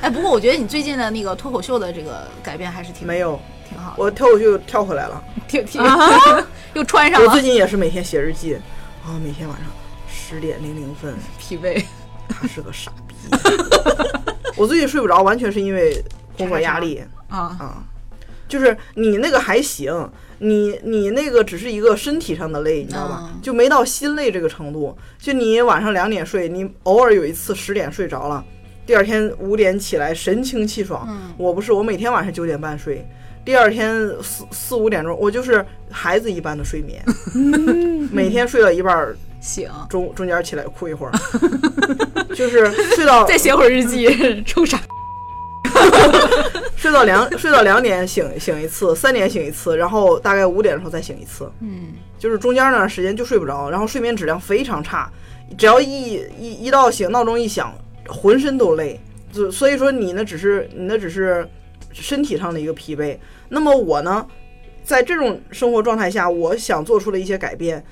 [0.00, 5.22] 哎，不过我觉得你最近的那个脱口秀的这个改变还是挺没有，挺好，我跳口秀跳回来了。
[5.48, 5.82] 挺挺
[6.74, 9.66] 又穿上了我最，近也是每天写日记，然后，每天晚上
[10.12, 11.82] 十点零零分，疲惫。
[12.28, 13.14] 他是个傻逼。
[14.56, 16.02] 我最近睡不着，完全是因为
[16.36, 17.82] 工作压力啊，啊。
[18.48, 23.30] 就是你那个还行，你你那个只是一个身体上的累，你知道吧？
[23.32, 24.96] 嗯就没到心累这个程度。
[25.18, 28.44] 就你晚上两点睡，你偶尔有一次十点睡着了，
[28.84, 31.06] 第二天五点起来神清气爽。
[31.08, 33.06] 嗯我不是，我每天晚上九点半睡，
[33.44, 37.02] 第二天四四五点钟，我就是孩子一般的睡眠，
[38.10, 41.12] 每天睡到一半儿，行，中中间起来哭一会儿，
[42.34, 44.80] 就是睡到 再写会儿日记，冲傻。
[46.76, 55.10] 睡到两睡到两点醒醒一次，三点醒一次，然后大概五点的时候再醒一次，嗯，就是中间那段时间就睡不着，然后睡眠质量非常差，
[55.56, 57.74] 只要一一一到醒闹钟一响，
[58.06, 59.00] 浑身都累，
[59.32, 61.48] 就所以说你那只是你那只是
[61.92, 63.16] 身体上的一个疲惫，
[63.48, 64.26] 那么我呢，
[64.84, 67.82] 在这种生活状态下，我想做出的一些改变，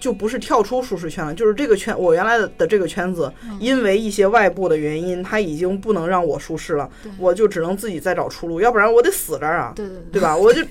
[0.00, 10.36] 就不是跳出舒适圈了，就是这个圈，我原来的的这个圈子，因为一些外部的原因，它已经不能让我舒适了，我就只能自己再找出路，要不然我得死这儿啊，对对对，对吧？
[10.36, 10.62] 我就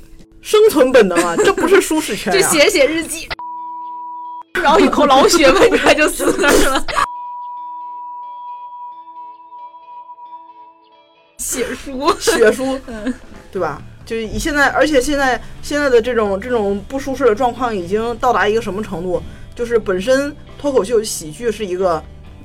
[0.41, 3.27] 生存本能啊，这不是舒适圈、啊，就写写日记，
[4.61, 6.85] 然后一口老血喷出来就死那儿了。
[11.37, 12.79] 写书，血书，
[13.51, 13.81] 对吧？
[14.05, 19.21] 就是以现在，而且现在现在的这种这种不舒适的状况已经到达一个什么程度？
[19.53, 22.01] 就是本身脱口秀喜剧是一个，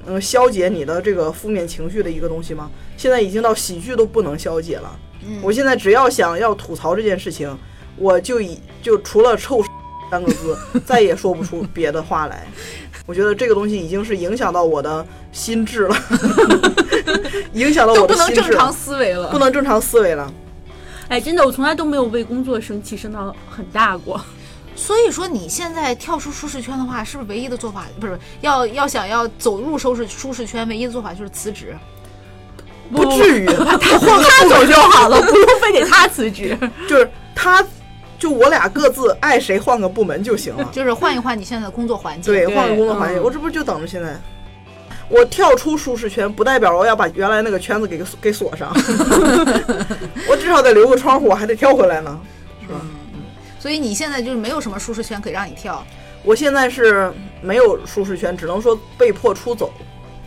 [0.07, 2.71] 嗯，消解你的这个负面情绪的一个东西吗？
[2.97, 4.99] 现在已经到喜剧都不能消解了。
[5.25, 7.57] 嗯我现在只要想要吐槽这件事情，
[7.97, 9.63] 我就以就除了臭
[10.11, 12.47] 三个字，再也说不出别的话来。
[13.07, 15.97] 我觉得这个东西已经是影响到我的心智了，
[17.55, 20.33] 影响到都我的不能正常思维了，不能正常思维了。
[21.09, 24.21] 哎，真的，我从来都没有为工作生气生到很大过。
[24.75, 27.87] 所以说，你现在跳出舒适圈的话，是不是唯一的做法？
[27.99, 31.75] 不是要要想要走入舒适舒适圈，唯一的做法就是辞职。
[32.93, 36.57] 不至于， 他他走就好了， 不用非得他辞职。
[36.89, 37.65] 就是他，
[38.19, 40.65] 就我俩各自爱谁换个部门就行了。
[40.73, 42.35] 就是换一换你现在的工作环境。
[42.35, 44.15] 对，换个工作环境，嗯我这不就等着现在？
[45.09, 48.73] 我跳出舒适圈，不代表我要把原来那个圈子给给锁上，
[50.57, 52.19] 少得留个窗户，我还得跳回来呢，
[52.63, 52.81] 是吧？
[53.61, 55.85] 所以你现在就是没有什么舒适圈可以让你跳。
[56.23, 59.71] 我现在是没有舒适圈，只能说被迫出走，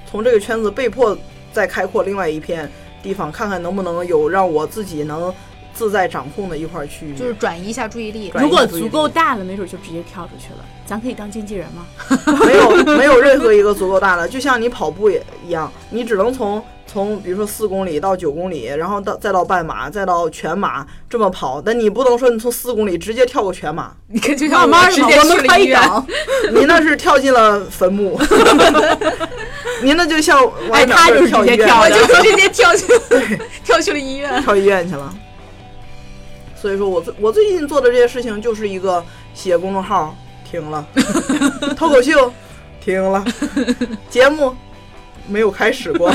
[0.10, 1.18] 从这个圈子被迫
[1.52, 2.72] 再开阔另外一片
[3.02, 5.34] 地方，看看能不能有让我自己能
[5.74, 7.16] 自在掌控的一块区域。
[7.16, 8.32] 就是转移一下注意力。
[8.36, 10.64] 如果足够大了，没准就直接跳出去了。
[10.86, 11.88] 咱可以当经纪人吗？
[12.46, 25.80] 没有没有任何一个足够大的，就像你跑步也一样，你只能从从比如说四公里到九公里，然后到再到半马，再到全马这么跑，但你不能说你从四公里直接跳过全马，你看，就像慢慢我直接去了医院。
[25.82, 28.20] 可以的你那是跳进了坟墓，
[29.84, 30.40] 您那就像
[30.72, 32.86] 哎往哪儿他就直接跳的我就直接跳去
[33.64, 34.42] 跳去了医院。
[34.42, 35.14] 跳医院去了。
[36.56, 40.16] 所以说我最我最近做的这些事情，就是一个写公众号
[40.50, 40.86] 停了，
[41.78, 42.34] 脱口秀
[42.84, 43.24] 停了，
[44.10, 44.56] 节目
[45.30, 46.12] 没有开始过，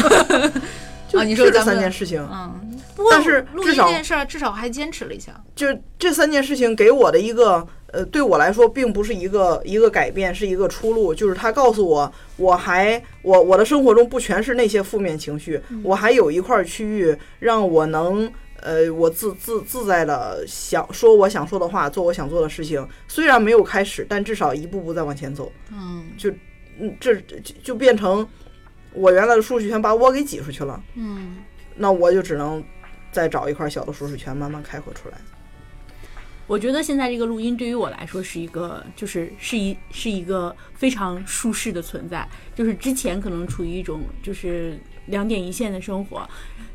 [1.09, 2.27] 就啊你说这三件事情。
[2.31, 5.41] 嗯，不过但是录至少音这件事儿，至少还坚持了一下。
[5.55, 5.67] 就
[5.99, 11.15] 这三件事情给我的一个呃，对我来说并不是一个一个改变，是一个出路。
[11.15, 22.85] 就是他告诉我，我还我我的生活中不全是那些负面情绪，我还有一块区域让我能呃，我自自自在的想说我想说的话，做我想做的事情。
[23.07, 25.53] 虽然没有开始，但至少一步步在往前走。
[25.71, 26.31] 嗯就
[26.81, 28.27] 嗯，这就就变成
[28.95, 30.83] 我原来的舒适圈把我给挤出去了。
[30.95, 31.39] 嗯，
[31.77, 32.63] 那我就只能
[33.13, 35.19] 再找一块小的舒适圈，慢慢开阔出来。
[36.47, 42.29] 我觉得现在这个录音对于我来说是一个，就是是一是一个非常舒适的存在。
[42.55, 46.29] 就是之前可能处于一种就是两点一线的生活，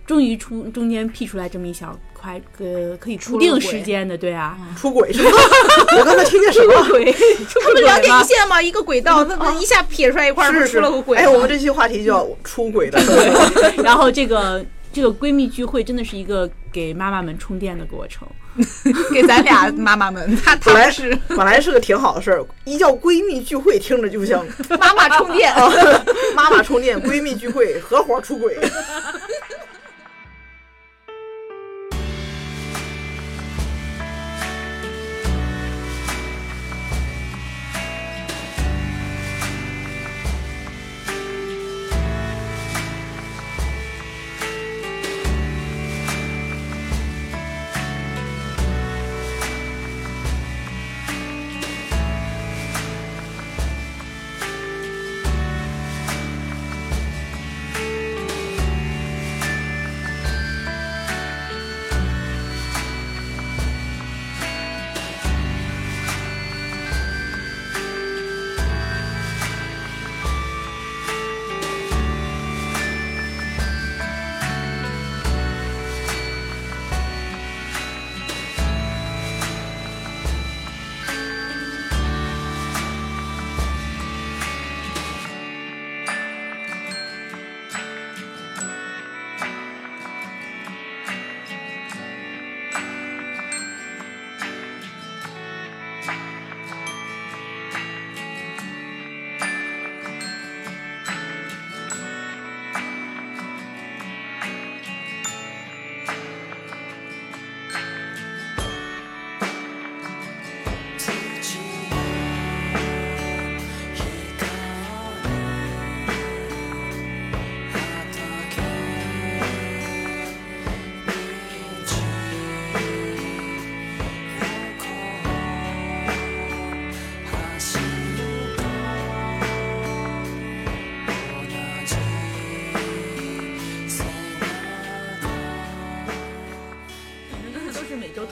[0.10, 5.30] 终于出中间辟出来这么一小块，呃，可以固定出了轨时间的，对啊，出轨是吗？
[5.99, 6.84] 我刚才听见什么？
[6.89, 11.16] 轨，他们两点一线嘛，一个轨道，那那一下撇出来一块儿，不是出了个轨。
[11.16, 12.99] 哎，我们这期话题叫出轨的。
[13.84, 18.28] 然后这个这个闺蜜聚会真的是一个给妈妈们充电的过程。
[19.14, 20.36] 给咱俩妈妈们，
[20.66, 24.43] 本来是本来是个挺好的事儿，一叫闺蜜聚会，听着就像
[24.80, 25.53] 妈妈充电。
[26.36, 28.57] 妈妈充电，闺蜜聚会，合伙出轨。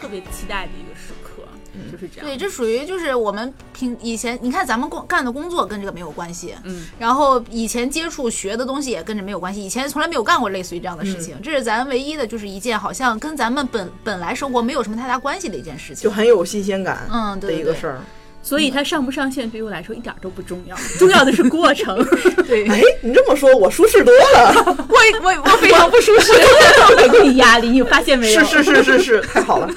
[0.08, 1.44] 特别期待的一个时刻，
[1.92, 2.26] 就是这样。
[2.26, 16.04] 对，这属于就是我们平以前，你看咱们工干的工作跟这个没有关系，嗯，然后以前接触学的东西也跟着没有关系，以前从来没有干过类似于这样的事情，这是咱唯一的就是一件好像跟咱们本本来生活没有什么太大关系的一件事情。
[16.06, 18.00] 就很有新鲜感嗯，对一个事儿。
[18.48, 21.98] 所以它上不上线对于我来说一点都不重要， 重要的是过程。
[22.48, 24.54] 对，哎，你这么说，我舒适多了。
[24.88, 26.32] 我我我非常不舒适。
[26.32, 28.40] 我给你压力，你发现没有？
[28.46, 29.70] 是是是是是，太好了，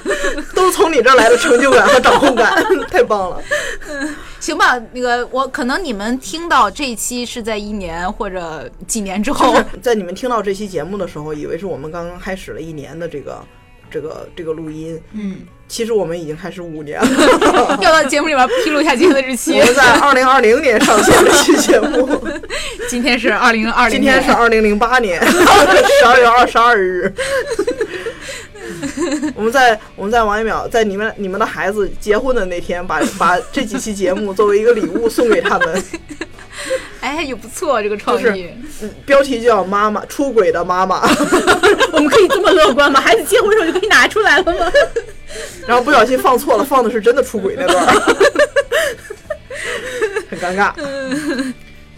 [0.55, 3.41] 都是从你这儿来的成就感和掌控感，太棒了。
[4.39, 13.43] 行吧，那个我可能你们听到这一期是在一年或者几年之后，在你们听到这期节目的时候，以为是我们刚刚开始了一年的这个
[13.91, 15.37] 这个这个录音，嗯，
[15.67, 17.77] 其实我们已经开始五年了。
[17.81, 19.65] 要到节目里面披露一下今天的日期 我。
[19.65, 22.07] 们在二零二零年上线这期节目，
[22.89, 27.13] 今天是二零二零，今天是二零零八年十二月二十二日。
[29.35, 35.83] 我们在我们在王一淼在你们你们的孩子结婚的那天，把把这几期节目作为一个礼物送给他们，
[37.01, 38.47] 哎，也不错，这个创就是意。
[38.81, 41.01] 嗯标题叫“妈妈出轨的妈妈”，
[41.93, 42.99] 我们可以这么乐观吗？
[43.01, 44.71] 孩子结婚的时候就可以拿出来了吗？
[45.67, 47.85] 然后不小心放错了，放的是真的出轨那段，
[50.29, 50.73] 很尴尬。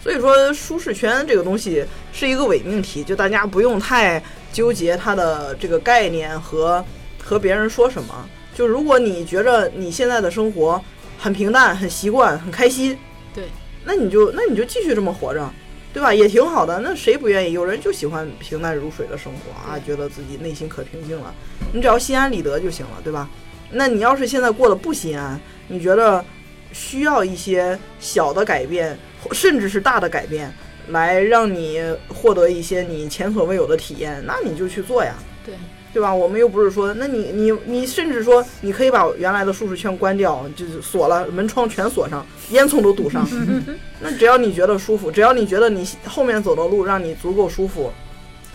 [0.02, 6.84] 所以说，舒适圈这个东西是一个伪命题，就大家不用太纠结它的这个概念和
[7.22, 8.14] 和别人说什么。
[8.54, 10.80] 就如果你觉着你现在的生活
[11.18, 12.96] 很平淡、很习惯、很开心，
[13.34, 13.44] 对，
[13.84, 15.48] 那你就那你就继续这么活着，
[15.92, 16.12] 对吧？
[16.12, 16.80] 也挺好的。
[16.80, 17.52] 那谁不愿意？
[17.52, 21.34] 有人就喜欢平淡如水的生活啊，觉得自己内心可平静了。
[21.72, 23.28] 你只要心安理得就行了，对吧？
[23.70, 26.24] 那你要是现在过得不心安，你觉得
[26.72, 30.52] 需要一些小的改变，或甚至是大的改变，
[30.88, 35.14] 来让你获得一些你前所未有的体验，那你就去做呀。
[35.44, 35.54] 对，
[35.94, 36.12] 对吧？
[36.14, 43.26] 我们又不是说，那你你你甚至说，你可以把原来的舒适圈关掉，就是锁了，门窗全锁上，烟囱都堵上。
[44.00, 47.90] 那只要你觉得舒服，只要你觉得你后面走的路让你足够舒服，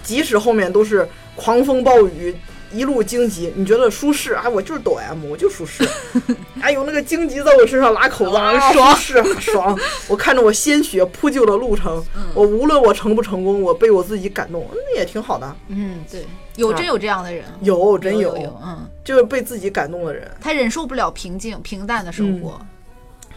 [0.03, 2.35] 即使后面都是狂风暴雨。
[2.71, 4.35] 一路荆棘，你觉得舒适？
[4.35, 5.83] 哎，我就是抖 M，我就舒适。
[6.61, 9.79] 哎呦，那个荆棘在我身上拉口子，啊、爽是啊爽。
[10.07, 15.55] 我看着我鲜血铺就的路程，我无论我成不成功，我被我自己感动，那也挺好的。
[15.69, 16.23] 嗯，对，
[16.59, 18.37] 有真有这样的人，有真有。
[18.37, 22.59] 有，嗯，就是被自己感动的人，他忍受不了平静平淡的生活，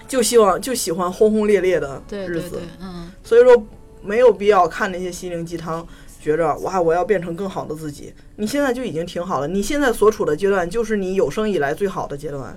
[0.08, 2.50] 就希望就喜欢轰轰烈烈的日子。
[2.50, 3.64] 对，嗯，所以说
[4.02, 5.86] 没有必要看那些心灵鸡汤。
[6.22, 8.14] 觉着哇，我要变成更好的自己。
[8.36, 12.56] 你现在就已经挺好了，你现在所处的阶段就是你有生以来最好的阶段。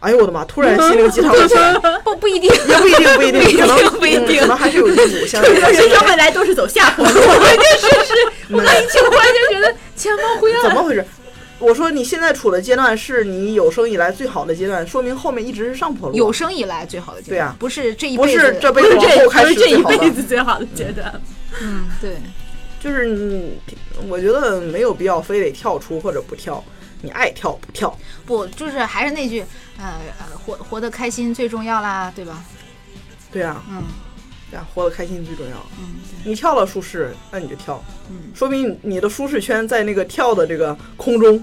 [0.00, 0.44] 哎呦我的妈！
[0.44, 4.38] 突然心灵鸡汤了起来， 不不一定，也不一定，不一定，可能不一定。
[4.38, 5.40] 嗯可能还是有一股人 生
[6.06, 8.14] 本来都是走下坡路，关键是是，
[8.50, 10.62] 我刚一听，忽然就觉得前方灰暗。
[10.62, 11.04] 怎么回事？
[11.58, 16.14] 我说你现在处的阶段是你有生以来最好的阶段，说明后面一直是上坡路。
[16.14, 21.20] 有生以来最好的阶段，对啊不是这一不辈子，是这辈子往后开不是这一辈子最好的阶段。
[21.60, 22.16] 嗯，对，
[22.78, 23.58] 就是你，
[24.08, 26.62] 我觉得没有必要非得跳出或者不跳，
[27.02, 27.92] 你爱跳不跳。
[28.24, 29.44] 不就是还是那句，
[29.78, 32.44] 呃呃，活活得开心最重要啦，对吧？
[33.32, 33.82] 对啊，嗯
[34.50, 35.56] 对啊，活得开心最重要。
[35.78, 41.42] 嗯，你跳了舒适，那你就跳，嗯说明你的舒适圈在那个跳的这个空中。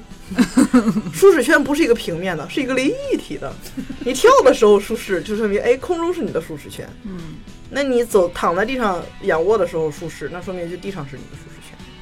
[1.13, 3.53] 舒适圈不是一个平面的，是一个立体的。
[4.03, 6.89] 你跳的时候舒适，就说明哎，空中是你的舒适圈。
[7.03, 7.35] 嗯，
[7.69, 11.54] 那你走躺在地上仰卧的时候舒适，那说明就地上是你的舒适圈。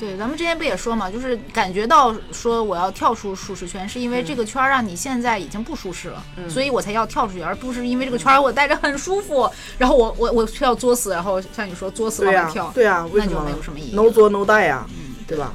[0.04, 15.54] 对，咱们之前不也说嘛，就是感觉到说我要跳出舒适圈，是因为这个圈儿让你现在已经不舒适了，嗯所以我才要跳出去，而不是因为这个圈儿我待着很舒服，然后我我我非要作死，然后像你说作死往上跳，对呀、为那就没有什么意义 no 作 no die 呀、嗯，对吧？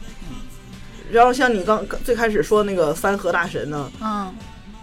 [1.10, 4.34] 然后像你刚刚最开始说那个三河大神呢，嗯，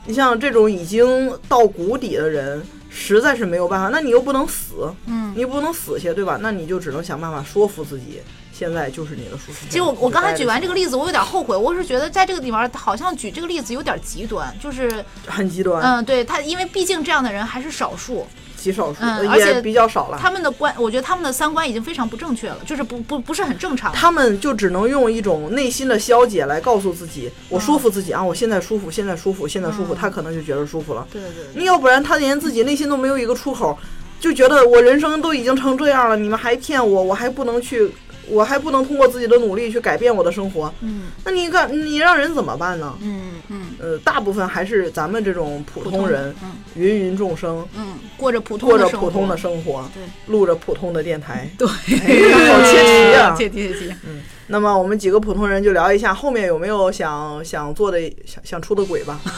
[0.05, 6.37] 你像这种已经到谷底的人，实在是没有办法，那你又不能死，嗯你不能死去，对吧？
[6.39, 8.21] 那你就只能想办法说服自己，
[8.57, 9.69] 现在就是你的舒适圈。
[9.69, 20.19] 其实我我刚才举完这个例例子，我有点后悔，我是觉得在这个地方好像举这个例子有点极端，就是很极端，嗯，对他，因为毕竟这样的人还是少数，极少数，嗯而且比较少了。
[20.21, 23.91] 他们的观，我觉得他们的三观已经非常不正确了，就是不不不是很正常。
[23.93, 31.07] 他们就只能用一种内心的消解来告诉自己，我说服自己啊，我现在舒服，现在舒服，现在舒服，嗯他可能就觉得舒服了。
[31.11, 33.75] 对对对，你要不然他连自己内心都没有一个出口，
[34.19, 37.91] 就觉得我人生都已经成这样了，你们还骗我，我还不能去，
[38.29, 41.03] 我还不能通过自己的努力去改变我的生活，嗯。
[41.23, 42.97] 那你干你让人怎么办呢？
[43.01, 46.51] 嗯嗯，呃，大部分还是咱们这种普普通人，嗯。
[46.75, 50.03] 芸芸众生，嗯，过着普通过着普通的生活，对。
[50.27, 53.35] 录着普通的电台， 对，哎好切题啊！
[53.37, 59.19] 切题切题，嗯那么我们几个普通人就聊一下后面有没有想想做的想想出的轨吧。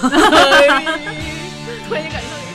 [1.88, 2.47] 突然间感觉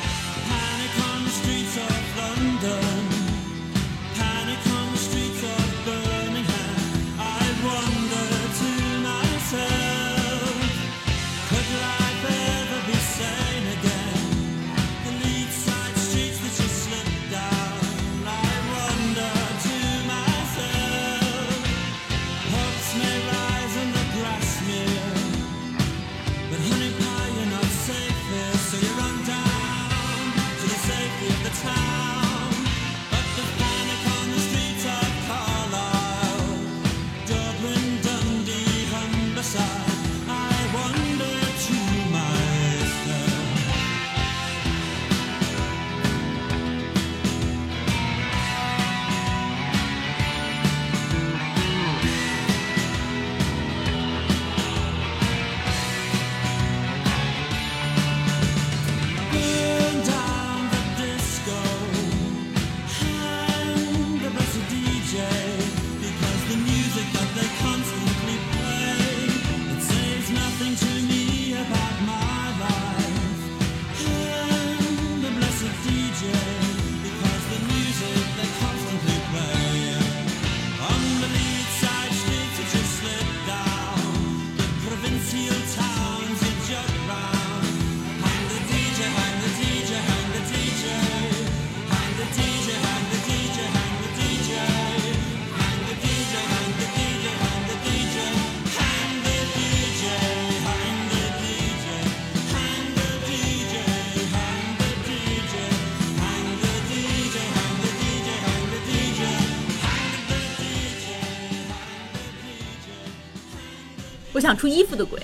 [114.53, 115.19] 想出衣服的鬼，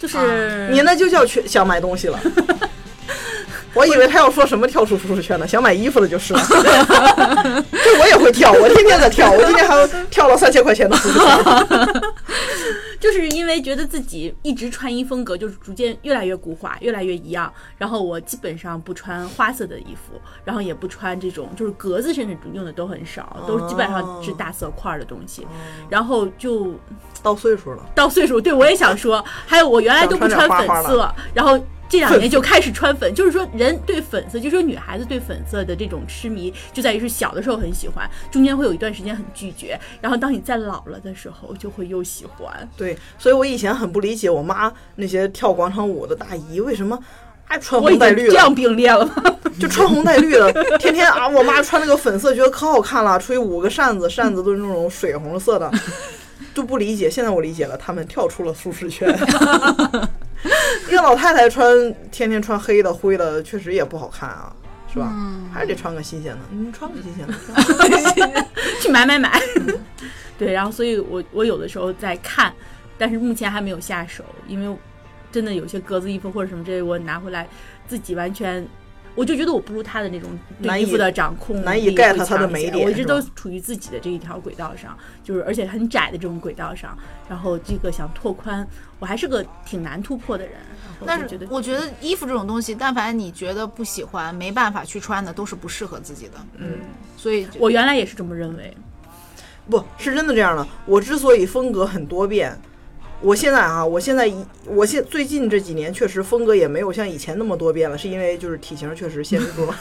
[0.00, 2.20] 就是、啊你那就叫去想买东西了。
[3.74, 6.40] 我以为他要说什么跳出舒适圈呢，想买衣服的就是了。
[6.48, 11.28] 这我也会跳，我天天在跳，我今天还跳了三千块钱的舒适圈。
[13.60, 17.52] 就是因为觉得自己一直穿衣风格就是逐渐越来越固化，越来越一样。
[17.78, 25.46] 然后我基本上不穿花色的衣服，然后也不穿这种就是格子甚至用的都很少，都基本上是大色块儿的东西。
[25.88, 26.74] 然后就
[27.22, 31.58] 到岁数了，到岁数，对我也想说，还有我原来都不穿粉色，然后。
[31.88, 42.68] 这两年就开始穿粉，就是说人对粉色，就是说女孩子对粉色的这种痴迷，就在于是小的时候很喜欢，中间会有一段时间很拒绝，然后当你再老了的时候，就会又喜欢。
[42.76, 46.98] 对，所以我以前很不理解我妈那些跳广场舞的大姨为什么
[47.44, 49.22] 还穿红带绿经这样的，并列了吗？
[49.60, 55.70] 就穿红带绿的，天天啊，我妈穿那个粉色，觉得可好看了，出去五个扇子，扇子都是那种水红色的，
[56.54, 57.10] 就不理解。
[57.10, 59.08] 现在我理解了，他们跳出了舒适圈。
[60.88, 64.54] 一个老太太穿天天穿黑的灰的，确实也不好看啊，
[64.92, 65.12] 是吧？
[65.52, 68.46] 还是得穿个新鲜的，你穿个新鲜的。
[68.80, 69.40] 去买买买。
[70.38, 72.52] 对，然后所以我我有的时候在看，
[72.96, 74.78] 但是目前还没有下手，因为
[75.32, 77.48] 真的有些格子衣服或者什么之类，我拿回来
[77.88, 78.66] 自己完全。
[79.14, 86.96] 我就觉得我不如他的那种对难以衣服的掌控难以 get 他的美点我一直都处于自己的这一条轨道上，就是而且很窄的这种轨道上，
[87.28, 88.66] 然后这个想拓宽，
[88.98, 90.54] 我还是个挺难突破的人。
[91.06, 96.32] 但是我觉得衣服这种东西，但凡你觉得不喜欢、没办法去穿的，都是不适合自己的。
[96.56, 96.78] 嗯，
[97.16, 98.74] 所以我原来也是这么认为。
[99.68, 100.66] 不是真的这样的。
[100.86, 102.58] 我之所以风格很多变，
[103.20, 109.78] 我现在啊，我现在一，我现最近这几年确实风格也没有像以前那么多变了，是因为就是体型确实限制住了，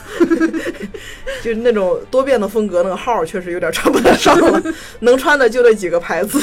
[1.44, 4.64] 就是那种多变的风格，那个号确实有点穿不太上了，
[5.02, 6.40] 能穿的就那几个牌子，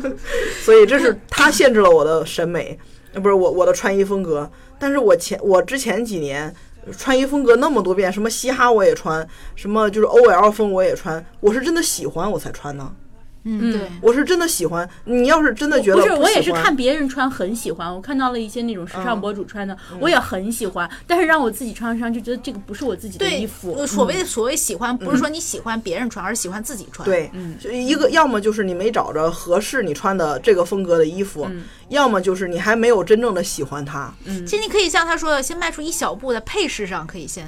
[0.62, 2.78] 所以这是它限制了我的审美，
[3.14, 4.50] 呃，不是我我的穿衣风格。
[4.78, 6.54] 但是我前我之前几年。
[6.98, 9.24] 穿衣风格那么多变，什么嘻哈我也穿，
[9.54, 12.92] 什么就是 OL 风我也穿，我是真的喜欢我才穿呢。
[13.44, 14.88] 嗯，对，我是真的喜欢。
[15.04, 23.74] 你要是真的觉得不是，我也是看别人穿很喜欢，我看到了一些那种时尚嗯博主穿的，我也很喜欢，但是让我自己穿上就觉得这个不是我自己的衣服。
[23.78, 27.30] 呃所谓的所谓喜欢，不是说你喜欢别人穿，而是喜欢自己穿。，对，
[27.60, 34.12] 就一个要么就是你没找着合适你穿的这个风格的衣服，嗯要么就是你还没有真正的喜欢它。
[34.46, 37.46] 其实你可以像他说的，先迈出一小步，在配饰上可以先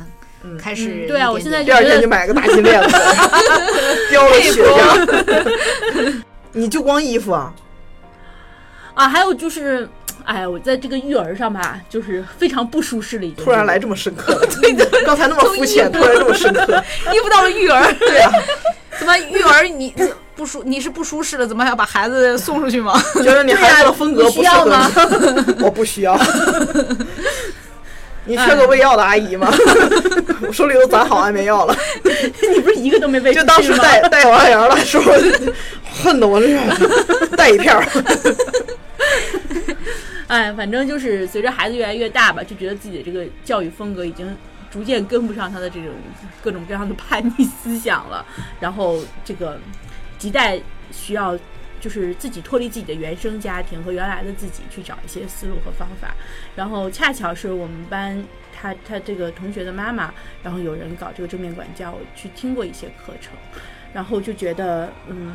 [0.61, 2.95] 开始、嗯对啊我现在第二天就买个大金链子，
[4.15, 6.23] 雕了血样。
[6.53, 7.53] 你就光衣服啊？
[8.95, 9.89] 啊，还有就是，
[10.25, 13.45] 哎，我在这个育儿上吧，就是非常不舒适了，已经。
[13.45, 16.81] 突然来这么深刻了， 对的，刚才那么肤浅，突然这么深刻。
[17.13, 18.31] 衣服到了育儿， 对啊，
[18.99, 22.95] 怎么育儿你不不舒，你是不舒适了，怎么还要把孩子送出去吗？
[23.17, 24.89] 觉得你孩子的风格不需要吗，
[25.61, 26.17] 我不需要。
[28.27, 29.53] 你缺个喂药的阿姨吗？
[30.47, 31.77] 我手里都攒好安眠药了，
[32.55, 33.77] 你不是一个都没喂出就当时？
[33.79, 35.13] 带带完羊的时候，
[36.03, 36.59] 恨得我这是
[37.37, 37.87] 带一片儿。
[40.27, 44.35] 哎，反正就是随着孩子越来越大吧，就觉得自己的这个教育风格已经
[44.71, 45.91] 逐渐跟不上他的这种
[46.43, 48.25] 各种各样的叛逆思想了，
[48.59, 49.59] 然后这个
[50.19, 50.59] 亟待
[50.91, 51.39] 需要
[51.85, 56.15] 就是自己脱离自己的原生家庭和原来的自己去找一些思路和方法，
[56.57, 58.25] 然后恰巧是我们班
[58.55, 60.11] 他他这个同学的妈妈，
[60.43, 63.35] 然后有人搞这个正面管教，我去听过一些课程，
[63.93, 65.35] 然后就觉得嗯。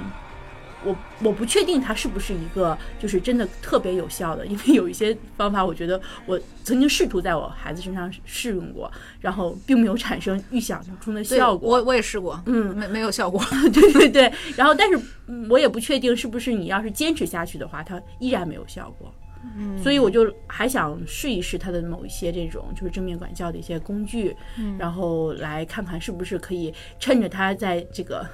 [0.86, 11.70] 我我不确定它是不是一个就是真的特别有效的，因为有一些方法，我觉得我曾经试图在我孩子身上试用过，然后并没有产生预想中的效果。
[11.70, 13.44] 我我也试过，嗯没没有效果。
[13.74, 19.14] 对对对，然后但是嗯我也不确定是不是你要是坚持下去的话，它依然没有效果。
[19.58, 24.36] 嗯，所以我就还想试一试它的某一些这种就是正面管教的一些工具，
[24.78, 28.26] 然后来看看是不是可以趁着它在这个。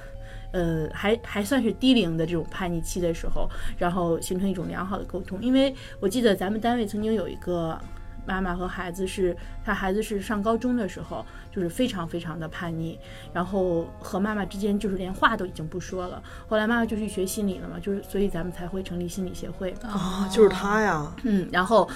[0.56, 3.46] 呃，还还算是低龄的这种叛逆期的时候，
[3.76, 5.38] 然后形成一种良好的沟通。
[5.42, 7.78] 因为我记得咱们单位曾经有一个
[8.24, 11.22] 妈妈和孩子是，他孩子是上高中的时候，
[11.54, 12.98] 就是非常非常的叛逆，
[13.34, 16.22] 然后和妈妈之间就是连话都已经不说了。
[16.48, 19.74] 后来妈妈就去学心理了嘛，就是所以咱们才会成立心理协会。
[19.82, 21.86] 啊，就是他呀，嗯，然后。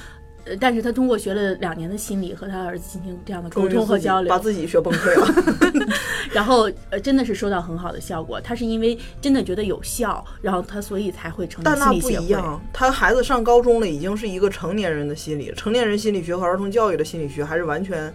[0.45, 5.86] 呃，但是他通过学了两年的心理，和他儿子进行这样的沟通和交流，把自己学崩溃了。
[6.32, 8.41] 然后呃，真的是收到很好的效果。
[8.41, 12.11] 他是因为真的觉得有效，然后他所以才会成立但那不。
[12.11, 18.12] 一样，他孩子上高中了，已经是一个成年人的心理，成年人心理学和儿童教育的心理学还是完全，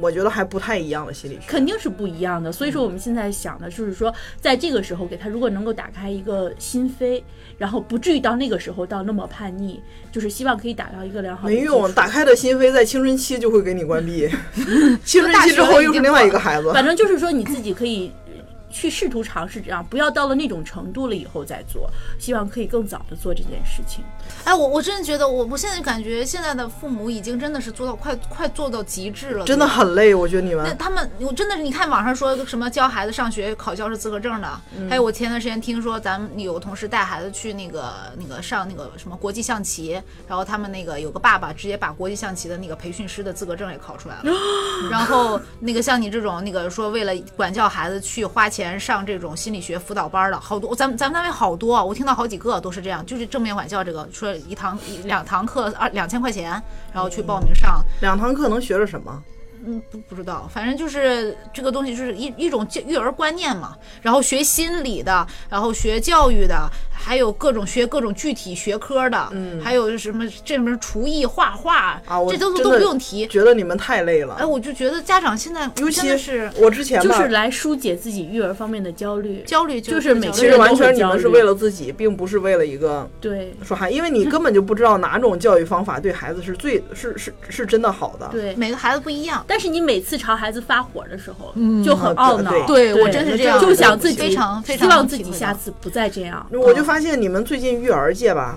[0.00, 1.42] 我觉得还不太一样的心理学。
[1.46, 2.50] 肯定是不一样的。
[2.50, 7.22] 所以说，我们现在想的就是说，在这个时候给他，如果能够打开一个心扉，
[7.58, 9.80] 然后不至于到那个时候到那么叛逆，
[10.10, 14.28] 就是希望可以打到一个良好没用，打开的心扉在青春期就会给你关闭，
[15.04, 16.72] 青春期之后又是另外一个孩子。
[16.72, 18.32] 反正就是说你自己可以呃
[18.70, 21.88] 去试图尝试这样，不要到了那种程度了以后再做。
[22.18, 24.04] 希望可以更早的做这件事情。
[24.44, 30.62] 哎，我我真的觉得我我现在感觉现在的父母已经真的是做到快快做到极致了，真的很累，我觉得你们。
[30.64, 44.30] 那们他们，我真的是你看网上说什么教孩子上学考教师资格证的，嗯还有我前段时间听说咱们有同事带孩子去那个那个上那个什么国际象棋，然后他们那个有个爸爸直接把国际象棋的那个培训师的资格证也考出来了，
[44.90, 56.50] 然后那个像你这种那个说为了管教孩子去花钱上这种心理学辅导班的好多，咱们咱们单位好多，我听到好几个都是这样，就是正面管教这个说一堂一两堂课二两千块钱，
[56.92, 57.84] 然后去报名上。
[58.00, 59.22] 两堂课能学着什么？
[59.66, 63.74] 嗯，不不知道，反正就是这个东西，就是一一种教育儿观念嘛。
[64.02, 73.26] 然后学心理的，然后学教育的，还有各种学各种具体学科的，嗯还有什么这门厨艺、画画，啊，我这都都不用提。
[73.26, 74.44] 觉得你们太累了哎，。
[74.44, 79.42] 我就觉得家长现在尤其是我之前吧就是来疏解自己育儿方面的焦虑。
[79.44, 88.28] 焦虑，就是每个其实完全你们是为了自己，并不是为了一个对说孩，因为你根本就不知道哪种教育方法对孩子是最是是是真的好的。
[88.30, 89.44] 对，每个孩子不一样。
[89.46, 91.52] 但是你每次朝孩子发火的时候，
[91.84, 92.50] 就很懊恼。
[92.66, 96.46] 对对我真是这样就想自己非常非常希望自己下次不再这样。
[96.52, 98.56] 我就发发现你们最近育儿界吧，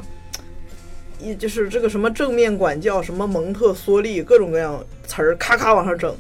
[1.20, 6.16] 一就是这个什么正面管教、什么蒙特梭利，各种各样词儿咔咔往上整。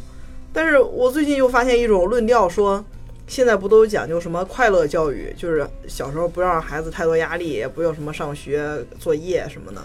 [0.51, 2.83] 但是我最近又发现一种论调说，
[3.27, 9.79] 现在不都讲究什么快乐教育，就是小时候不要让孩子太多压力，也不要什么上学作业什么的。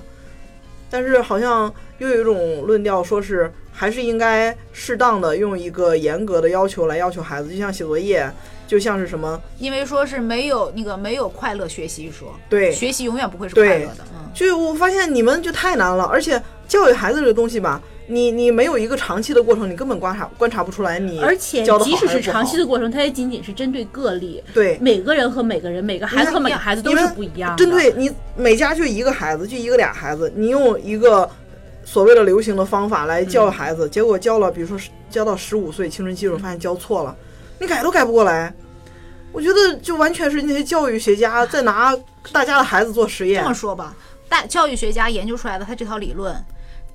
[0.89, 8.26] 但是好像又有一种论调，说是还是应该适当的用一个严格的要求来要求孩子，就像写作业，
[8.72, 13.98] 就像是什么因为说是没有那个没有快乐学习说，对学习永远不会是快乐的。
[14.14, 24.42] 嗯，就我发现你们就太难了，而且教育孩子这个东西吧，你你没有一个长期的过程，你根本观察观察不出来你而且教的即使是长期的的过程，它也仅仅是针对个例。
[24.54, 24.78] 对。
[24.80, 27.58] 每个人和每个人，每个孩子和每个孩子都是不一样的。
[27.58, 31.28] 针对你每家就一个孩子，就一个俩孩子，你用一个
[31.84, 37.14] 所谓的流行的方法来教育孩子，结果教了，比如说是教到十五岁青春期的时候，发现教错了，
[37.62, 38.52] 你改都改不过来。
[39.30, 41.96] 我觉得就完全是那些教育学家在拿
[42.32, 43.94] 大家的孩子做实验这么，说吧，
[44.28, 46.34] 大教育学家研究出来的他这套理论。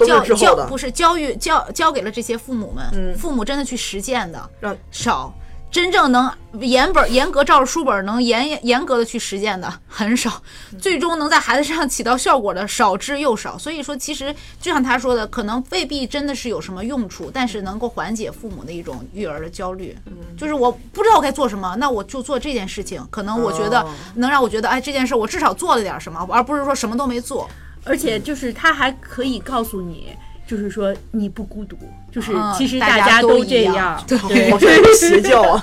[0.05, 0.78] 教教不。
[0.78, 5.34] 是教育教教给了这些父母们，嗯父母真的去实践的让少，
[5.70, 10.41] 真正能严本严格照着书本能严严格的去实践的很少，
[10.80, 13.57] 最终能在孩子身上起到效果的少之又少。
[13.57, 19.95] 所以说，其实就像他说的，可能未必真的是有什么用处，但是能够缓解父母的一种育儿的焦虑。
[20.38, 23.05] 就是我不知道该做什么，那我就做这件事情。
[23.11, 27.47] 可能我觉得哦能让我觉得，哎，这件事我至少做了点什么，而不是说什么都没做。
[27.84, 30.13] 而且就是他还可以告诉你，
[30.48, 31.78] 就是说你不孤独，
[32.12, 35.62] 就是嗯其实大家家都一样这样，对对好像有邪教啊！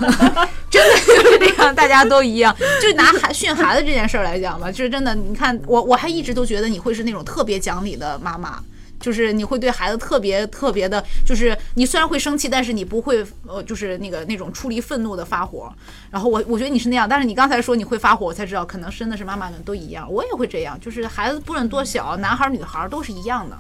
[0.71, 2.55] 真的就是这样，大家都一样。
[2.83, 8.63] 就拿孩训孩子这件事儿来讲吧，就是真的，你看我我还一直都觉得你会是那种特别讲理的妈妈。
[9.01, 15.71] 就是你会对孩子特别特别的，就是你虽然会生气，但是你不会呃，就是那个那种出离愤怒的发火。
[16.11, 20.81] 然后我我觉得你是那样，但是你刚才说你会发火，我才知道可能真的是妈妈们都一样，我也会这样。
[20.81, 23.59] 就是孩子不论多小，男孩儿女孩儿都是一样的，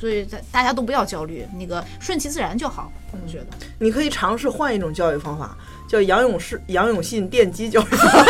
[0.00, 2.92] 所以大大家都不要焦虑，那个顺其自然就好。
[3.10, 3.46] 我觉得。
[3.78, 5.56] 你可以尝试换一种教育方法，
[5.88, 8.24] 叫杨永世、杨永信电击教育方法，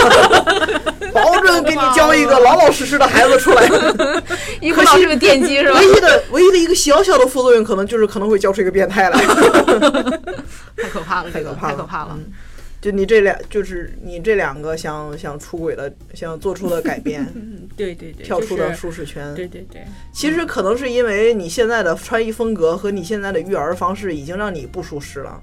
[1.12, 3.66] 保准给你教一个老老实实的孩子出来。
[4.61, 5.79] 一会儿老师有电击是吧？
[5.79, 9.19] 唯一的唯一的一个小小的副作用，可能就是可能会教出一个变态来。
[10.77, 12.16] 太可怕了，太可怕了，太可怕了。
[12.16, 12.33] 嗯
[12.81, 19.35] 就你这两，就是你这两个想想出轨的，想做出的改变， 嗯，对对对，跳出的舒适圈。
[19.35, 25.43] 对对对，其实可能是因为你现在的穿衣风格和你现在的育儿方式已经让你不舒适了。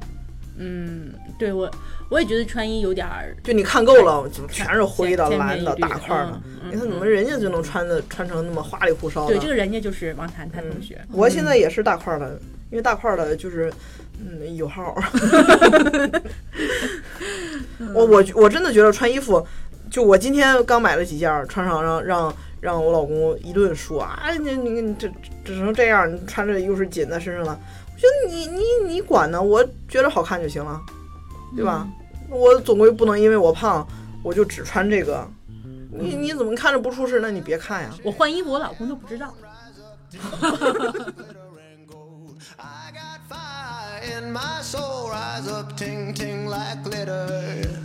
[0.57, 1.69] 嗯，对我
[2.09, 6.41] 我也觉得穿衣有点儿，就你看够了，怎么全是灰的、蓝的、大块儿的？
[6.71, 9.33] 你看怎么人家就能穿的穿成那么花里胡哨的？
[9.33, 12.39] 对，这个人家就是王谈谈同学，我现在也是大块儿的，
[12.71, 13.69] 因为大块儿的就是，
[14.19, 14.95] 嗯，有号。
[17.93, 19.45] 我我我真的觉得穿衣服，
[19.89, 25.07] 就我今天刚买了几件，穿上让让让我老公一顿说啊，你你你这
[25.43, 27.59] 只成这样，你穿着又是紧在身上了。
[27.93, 28.63] 我觉得你你
[28.93, 29.41] 你管呢？
[29.41, 30.81] 我觉得好看就行了，
[31.55, 31.87] 对吧？
[32.29, 33.87] 我总归不能因为我胖，
[34.23, 35.27] 我就只穿这个。
[35.97, 37.21] 你你怎么看着不舒适？
[37.21, 37.89] 那你别看呀。
[38.03, 39.33] 我换衣服我老公都不知道。
[44.25, 47.84] In my soul, rise up, ting ting like glitter.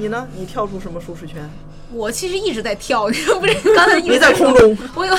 [0.00, 0.26] 你呢？
[0.34, 1.48] 你跳出什么舒适圈？
[1.92, 3.08] 我其实一直在跳
[3.38, 3.54] 不是？
[3.74, 4.76] 刚才一直 在空中。
[4.94, 5.14] 我有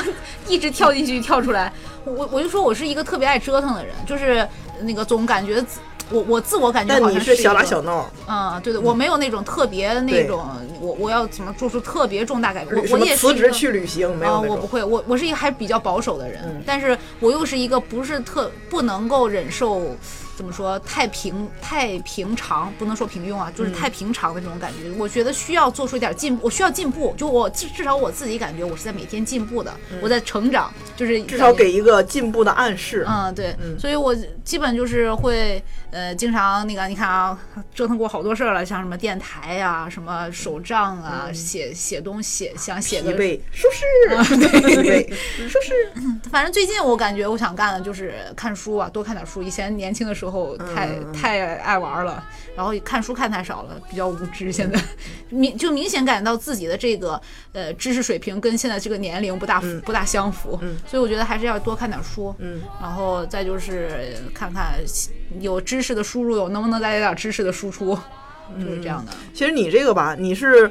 [0.47, 1.71] 一直跳进去跳出来。
[2.03, 4.47] 我我就说我是一个特别爱折腾的人，就是
[4.81, 5.79] 那个总感觉自
[6.09, 10.45] 我我自我感觉但好像是小打个小闹，嗯，对的，我没有那种特别那对种，
[10.81, 12.75] 我我要怎么做出特别重大改变？
[12.81, 14.39] 我什我么辞职去旅行没啊。
[14.39, 19.95] 我不会，我我是一个还比较保守的人，嗯但是我又是一个不是特不能够忍受。
[20.41, 24.89] 怎怎么说太平太平常，不能说平庸啊，就是太平常的这种感觉。
[24.97, 29.71] 我觉得需要做出一点进步，我需要进步，就我至至少我自己感觉我是在每天进步的，
[30.01, 33.05] 我在成长，就是至少给一个进步的暗示。
[33.07, 37.37] 嗯，对，所以我基本就是会，呃，经常那个，你看啊，
[37.75, 45.13] 折腾过好多事儿了，像什么电台呀、什么手账啊，写写东西，想写个，疲惫，舒适， 疲惫，
[45.49, 45.73] 舒适。
[46.29, 49.43] 反正最近我感觉我想干的就是看书啊，多看点书。
[49.43, 52.23] 以前年轻的时候太、太爱玩了，
[52.55, 54.51] 然后看书看太少了，比较无知。
[54.51, 54.79] 现在
[55.29, 57.19] 明就明显感觉到自己的这个
[57.53, 62.35] 呃知识水平跟现在这个年龄不大、不大相符，嗯所以我觉得还是要多看点书。
[62.39, 64.73] 嗯，然后再就是看看
[65.39, 67.97] 有知识的输入有能不能再有点知识的输出，
[68.59, 69.11] 就是这样的。
[69.33, 70.69] 其实你这个吧，你是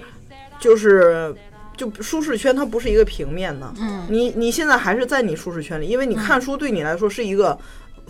[0.58, 1.34] 就是
[1.76, 3.72] 就舒适圈，它不是一个平面的。
[3.78, 7.58] 嗯你你现在还是在你舒适圈里，因为你看书对你来说是一个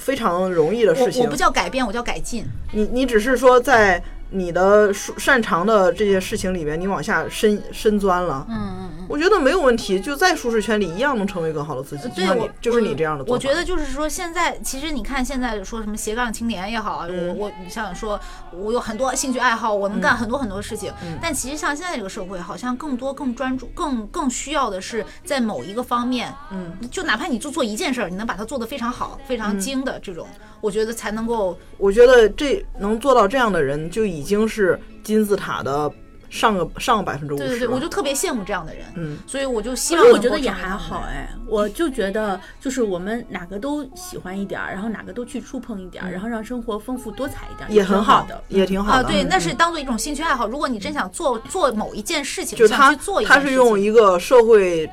[0.00, 1.20] 非常容易的事情。
[1.20, 2.44] 我我不叫改变，我叫改进。
[2.72, 8.46] 你你只是说在你的熟擅长的这些事情里面，你往下深深钻了。
[8.48, 9.06] 嗯嗯嗯。
[9.08, 12.08] 我觉得没有问题，就在舒适圈里一样能成为更好的自己。
[12.14, 13.24] 对我就是你这样的。
[13.26, 18.18] 我觉得就是说，现在其实你看，现在说什么斜杠青年也好我我你像说，
[18.52, 20.92] 我有很多兴趣爱好，我能干很多很多事情。
[21.02, 30.26] 嗯但其实像现在这个社会，好像更多、更专注、更更需要的是在某一个方面，嗯，就哪怕你就做一件事儿，你能把它做得非常好、非常精的这种，
[30.60, 35.90] 我觉得才能够我觉得这能做到这样的人，就已经是金字塔的
[36.28, 37.44] 上个上个百分之五十。
[37.44, 38.84] 对对对，我就特别羡慕这样的人。
[38.94, 48.34] 嗯，所以我就希望我觉得也还好哎，我就觉得就是我们哪个都喜欢一点儿，然后哪个都去触碰一点儿，然后让生活丰富多彩一点儿，也挺很好好的。
[48.36, 48.98] 啊，也挺好的。
[48.98, 50.46] 啊对，嗯那是当做一种兴趣爱好。
[50.46, 54.88] 如果你真想做做某一件事情，就是他想去做他是用一个社会，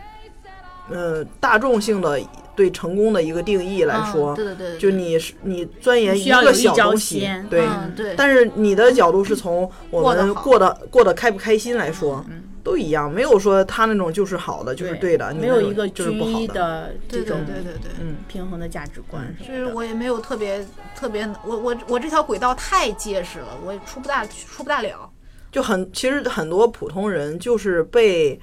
[0.90, 2.20] 呃，大众性的
[2.56, 7.62] 对成功的一个定义来嗯说，对对对对就你是你钻研一个小东西，对。
[7.66, 12.24] 嗯对但是你的角度是从 我们过得过得开不开心来说，
[12.64, 16.48] 都一样，没有说他那种就是好的，就是对的，你没有一个就是不好的。
[16.54, 17.92] 的这对对种对对对。
[18.02, 19.74] 嗯，平衡的价值观什就是。
[19.74, 20.66] 我也没有特别
[20.96, 25.10] 特别，我我我这条轨道太结实了，我也出不大出不大了。
[25.52, 28.40] 就很其实很多普通人就是被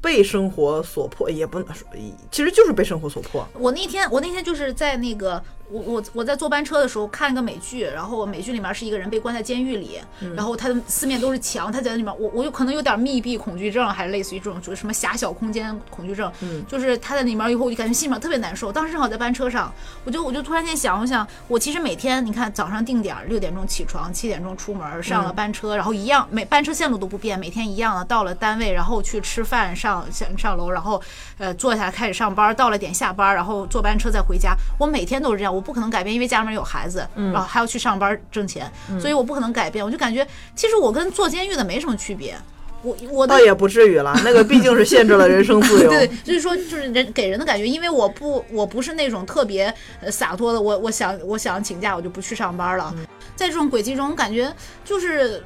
[0.00, 1.86] 被生活所迫，也不能说，
[2.30, 3.46] 其实就是被生活所迫。
[3.54, 10.00] 我那天我那天就是在那个我我我在坐班车的时候看一个美剧，然后美剧里面是一个人被关在监狱里，
[10.34, 18.72] 然后他的四面都是墙，他在里面，我我有可能有点密闭恐惧症，还是类似于这种就是什么狭小空间恐惧症，嗯就是他在里面以后我就感觉心里面特别难受。
[18.72, 19.72] 当时正好在班车上，
[20.04, 31.00] 我就我就突然间想，我想我其实每天你看早上定点儿六点钟起床，七点钟出门，上了班车，然后一样每班车线路都不变，每天一样的到了单位，然后去吃饭上上上楼，然后
[31.36, 34.56] 呃坐下来开始上班，到了点下班，然后坐班车再回家。
[34.78, 39.84] 我每天都是这样，我不可能改变，因为家里面有孩子，然后还要去上班挣钱，所以我不可能改变。
[39.84, 42.36] 我就感觉其实我跟坐监狱的没什么区别。
[42.82, 45.90] 我我的倒也不至于了，那个毕竟是限制了人生自由。
[45.90, 52.94] 对，所以说，就是人给人的感觉，因为我不，我不是那种特别呃洒脱的，我我想我想请假我就不去上班了，
[53.34, 54.54] 在这种轨迹中，感觉
[54.84, 55.42] 就是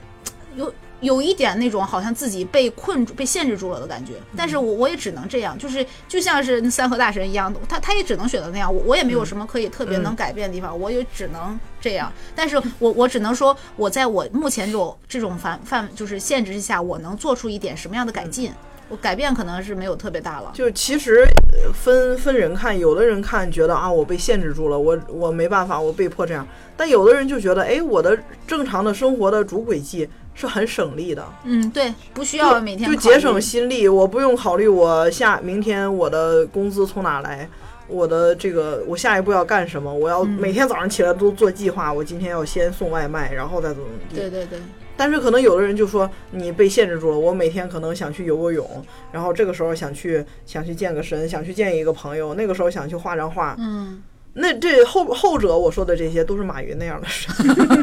[0.56, 0.70] 有
[1.02, 4.14] 有一点那种好像自己被困住、被限制住了的感觉。
[4.34, 12.10] 但是我我也只能这样，就是就像是那三河大神一样的，他他也只能选择那样，我我也没有什么可以特别能改变的地方，我也只能这样。
[12.34, 18.50] 但是我我只能说，我在我目前这种这种范范就是限制之下，我能做出一点什么样的改进。
[18.88, 26.46] 我改变可能是没有特别大了，就其实呃分分人看，有的人看觉得啊，我被限制住了，我我没办法，我被迫这样。
[26.76, 37.48] 但有的人就觉得，哎，我的正常的生活的主轨迹是很省力的，嗯，对，不需要每天考就节省心力，我不用考虑我下明天我的工资从哪来。
[37.88, 39.92] 我的这个，我下一步要干什么？
[39.92, 41.92] 我要嗯每天早上起来都做计划。
[41.92, 44.16] 我今天要先送外卖，然后再怎么怎么地。
[44.16, 44.58] 对对对，
[44.96, 48.66] 但是可能有的人就说你被限制住了，我每天可能想去游个泳，
[49.10, 53.54] 然后这个时候想去想去健个身，想去见一个朋友，那个时候想去画张画。
[53.58, 54.00] 嗯，
[54.34, 57.28] 那这后后者我说的这些都是马云那样的事，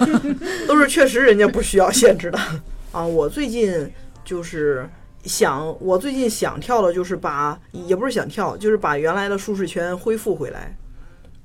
[0.68, 2.40] 都是确实人家不需要限制的
[2.92, 3.06] 啊。
[3.06, 3.90] 我最近
[4.26, 4.90] 就是
[5.24, 10.76] 想，我最近想跳的就是把，也不是想跳，就是把原来的舒适圈恢复回来。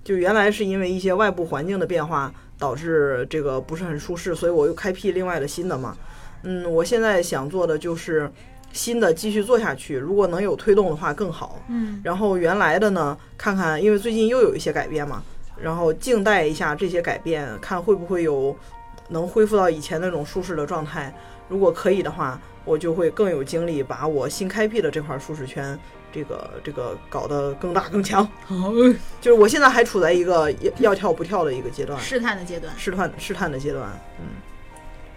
[0.02, 5.96] 就原来是因为一些外部环境的变化导致这个不是很舒适，所以我又开辟另外的新的嘛。
[6.42, 8.30] 嗯，我现在想做的就是
[8.75, 11.59] 新的继续做下去，如果能有推动的话更好。
[11.68, 15.22] 嗯，然后原来的呢，看看因为最近又有一些改变嘛，
[15.57, 18.55] 然后静待一下这些改变，看会不会有
[19.09, 21.14] 能恢复到以前那种舒适的状态，
[21.49, 25.79] 如果可以的话，我就会更有精力把我新开辟的这块舒适圈，
[26.11, 28.27] 这个这个搞得更大更强。
[29.20, 32.72] 就是我现在还处在一个要要跳不跳的一个阶段，试探的阶段。
[32.77, 34.27] 试探试探的阶段，嗯，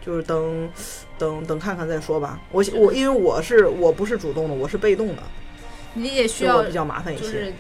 [0.08, 0.70] 就是等
[1.18, 2.40] 等等看看再说吧。
[2.54, 5.24] 我我因为我是我不是主动的，我是被动的，
[5.96, 7.24] 你也需要比较麻烦一些。
[7.24, 7.54] 就是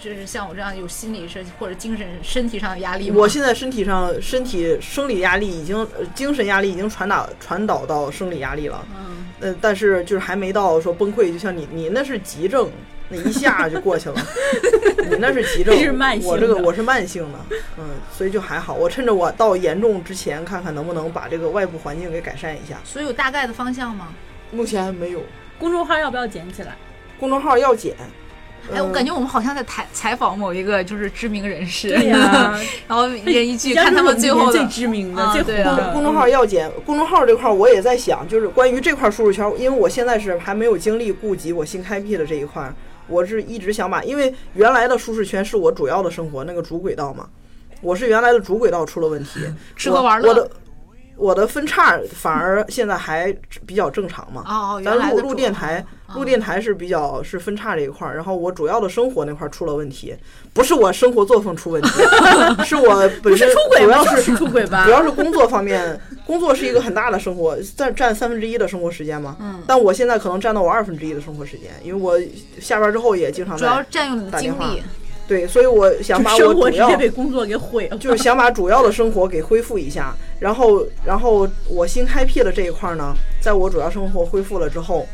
[0.00, 3.16] 就是像我这样有心理是或者精神身体上的压力吗。
[3.18, 8.82] 我现在身体上身体生理压力已经，呃精神压力已经传导传导到生理压力了。
[8.96, 12.70] 嗯，呃，但是就是还没到说崩溃，就像你你那是急症，
[13.10, 14.14] 那一下就过去了。
[15.10, 17.38] 你那是急症，这是慢性我这个我是慢性的，
[17.78, 17.84] 嗯，
[18.16, 18.72] 所以就还好。
[18.72, 22.76] 我趁着我到严重之前，看看能不能把这个外部环境给改善一下。
[22.84, 24.08] 所以有大概的方向吗？
[24.52, 25.20] 目前还没有，
[25.58, 26.76] 公众号要不要捡起来？
[27.18, 27.94] 公众号要捡。
[28.72, 32.54] 哎，我嗯感觉我们好像在采采访某一个就是知名人士，对呀
[32.86, 34.64] 然后一人一句，看他们最最后最。
[34.66, 42.74] 知名的、啊最对啊火的公众号要减，公众号这块儿我也在想，就是关于这块舒适圈，因为我现在是还没有精力顾及我新开辟的这一块儿，
[43.10, 47.28] 我是一直想把，因为原来的舒适圈是我主要的生活那个主轨道嘛，
[47.82, 49.40] 我是原来的主轨道出了问题，
[49.76, 50.50] 吃喝玩乐我我的
[51.16, 53.30] 我的分叉反而现在还
[53.66, 54.42] 比较正常嘛。
[54.46, 55.84] 哦，原咱录录电台，
[56.14, 60.14] 录电台是比较是分叉这一块儿，然后我主要的生活那块儿出了问题，
[60.54, 61.90] 不是我生活作风出问题，
[62.64, 64.02] 是我本身出轨吗？
[64.02, 64.84] 主要是是 出轨吧？
[64.86, 66.00] 主要是工作方面，
[66.30, 69.36] 工作是一个很大的生活，占占三分之一的生活时间嘛。
[69.40, 72.16] 嗯但我现在可能占到我二分之一的生活时间，因为我
[72.60, 74.82] 下班之后也经常主要在占用你的打电话精力。
[75.26, 77.98] 对，所以我想把我主要被工作给毁了。
[77.98, 85.04] 就是想把主要的生活给恢复一下，然后然后我新开辟的这一块儿呢，在我主要生活恢复了之后，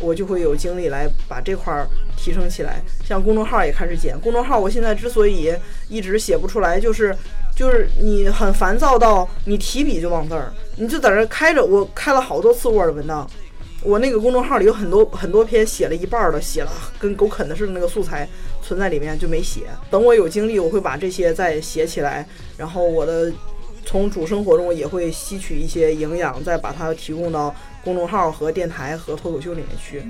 [0.00, 2.80] 我就会有精力来把这块儿提升起来。
[3.04, 5.52] 像公众号也开始剪，公众号我现在之所以
[5.88, 7.12] 一直写不出来，就是
[7.60, 13.30] 就是你很烦躁到你提笔就忘字儿，你就在那儿开着，我开了好多次 Word 文档。
[13.82, 18.26] 我那个公众号里有很多很多篇写了一半的，写了跟狗啃的似的那个素材
[18.62, 19.64] 存在里面就没写。
[19.90, 23.30] 等我有精力，我会把这些再写起来，然后我的
[23.84, 27.54] 从主生活中也会吸取一些营养，再把它提供到
[27.84, 30.02] 公众号和电台和脱口秀里面去。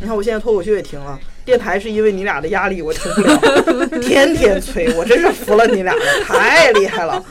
[0.00, 7.22] 你看我现在脱口秀也停了，电台是因为你俩的压力我停不了， 天天催，我真是服了你俩了，太厉害了。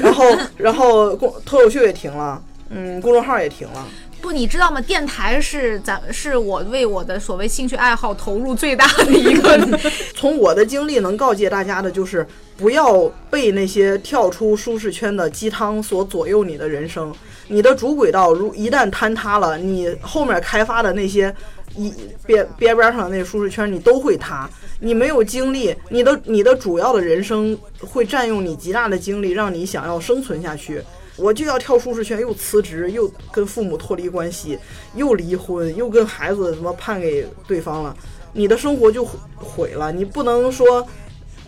[0.00, 0.24] 然后
[0.56, 3.86] 然后公脱口秀也停了，嗯，公众号也停了。
[4.22, 4.78] 不，你知道吗？
[4.82, 9.58] 电台是咱是我为我的所谓兴趣爱好投入最大的一个。
[10.14, 12.26] 从我的经历能告诫大家的就是，
[12.58, 17.10] 不要被那些跳出舒适圈的鸡汤所左右你的人生。
[17.52, 21.34] 你的主轨道如一旦坍塌了，你后面开发的那些
[21.74, 21.92] 一
[22.24, 24.48] 边边边上的那舒适圈，你都会塌。
[24.78, 30.80] 你没有精力，你的你的主要的人生会占用你极大的精力，让你想要生存下去。
[31.16, 34.56] 我就要跳舒适圈，又辞职，又跟父母脱离关系，
[34.94, 37.94] 又离婚，又跟孩子什么判给对方了，
[38.32, 39.90] 你的生活就毁毁了。
[39.90, 40.86] 你不能说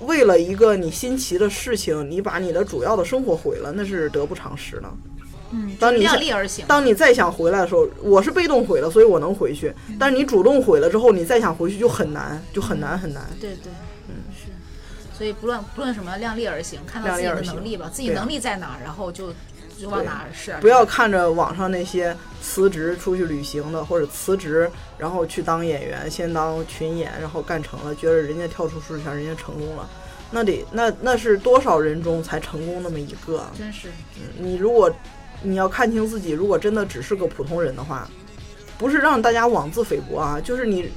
[0.01, 4.93] 为了一个你新奇的事情，你把你的主要的生活毁了，那是得不偿失的。
[5.53, 6.65] 嗯，当你量想力而行。
[6.67, 9.73] 当你再想回来的时候，我是被动毁了，所以我能回去。
[9.99, 13.25] 但是你主动毁了之后，你再想回去就很难，就很难很难。
[13.41, 13.73] 对对，
[14.09, 14.51] 嗯是。
[15.17, 19.33] 所以不论不论什么，量力而行，看到自己的能力吧，自己能力在哪儿，然后就
[19.79, 20.57] 就往哪儿是。
[20.61, 29.89] 不要看着网上那些辞职出去旅行的，或者辞职然后去当演员，先当群演，然后干成了，觉得人家跳出舒适圈，人家成功了，
[30.31, 33.53] 那得那那是多少人中才成功那么一个啊？
[33.57, 33.89] 真是。
[34.17, 34.91] 嗯你如果
[35.43, 38.09] 你要看清自己，如果真的只是个普通人的话，
[38.79, 40.91] 不是让大家妄自菲薄啊，就是你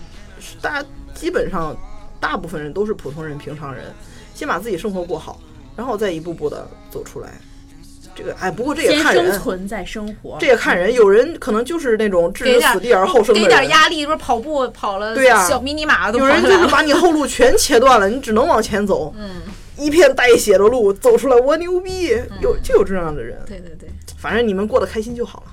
[0.61, 1.75] 大家基本上
[2.19, 3.85] 大部分人都是普通人、平常人，
[4.33, 5.39] 先把自己生活过好，
[5.75, 7.29] 然后再一步步的走出来。
[8.17, 10.37] 这个哎，不过这也看人，生存再生活。
[10.39, 16.41] 这也看人，有人可能就是那种置人死地而后生的人给人，点压力，不是跑步跑了对呀小迷你马都有人。
[16.41, 19.41] 就是把你后路全切断了，你只能往前走，嗯，
[19.77, 22.07] 一片带血的路走出来，我牛逼！
[22.39, 23.89] 有就有这样的人，对对对，
[24.25, 25.51] 反正你们过得开心就好了。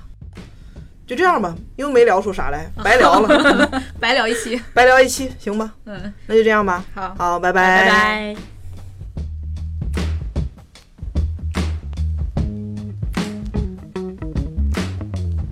[1.05, 4.59] 就这样吧，又没聊出啥来，白聊了，白聊一期。
[4.73, 5.71] 白聊一期，行吧？
[5.85, 6.83] 嗯，那就这样吧。
[6.95, 8.35] 好好，拜拜拜。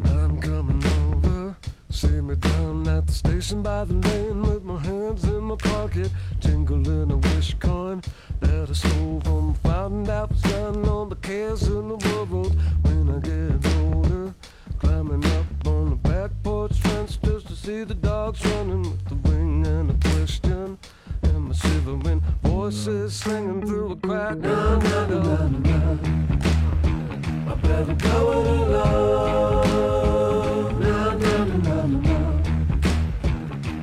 [0.04, 1.54] I'm coming over.
[1.92, 6.10] See me down at the station by the lane with my hands in my pocket,
[6.40, 8.02] jingling a wish coin
[8.40, 12.58] that I stole from a fountain that was down on the cares in the world.
[13.12, 14.34] I get older.
[14.80, 19.16] Climbing up on the back porch fence just to see the dogs running with the
[19.16, 20.78] wing and a question.
[21.24, 24.38] And my shivering voices slinging through a crack.
[24.38, 26.00] No, no, no, no, no.
[27.52, 29.68] I better go it alone.
[30.80, 32.42] No, no, no, no, no.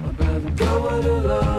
[0.07, 1.58] I better go it alone.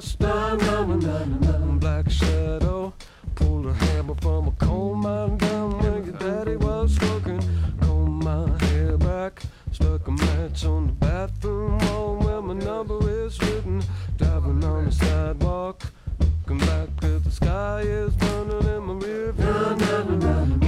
[0.00, 0.20] dust.
[0.20, 2.92] Na, na, na, na, Black shadow
[3.34, 7.42] pulled a hammer from a coal mine down where your daddy was smoking.
[7.80, 9.42] Combed my hair back,
[9.72, 13.82] stuck a match on the bathroom wall where my number is written.
[14.16, 15.84] Driving on the sidewalk,
[16.20, 20.67] looking back at the sky is burning in my rear view.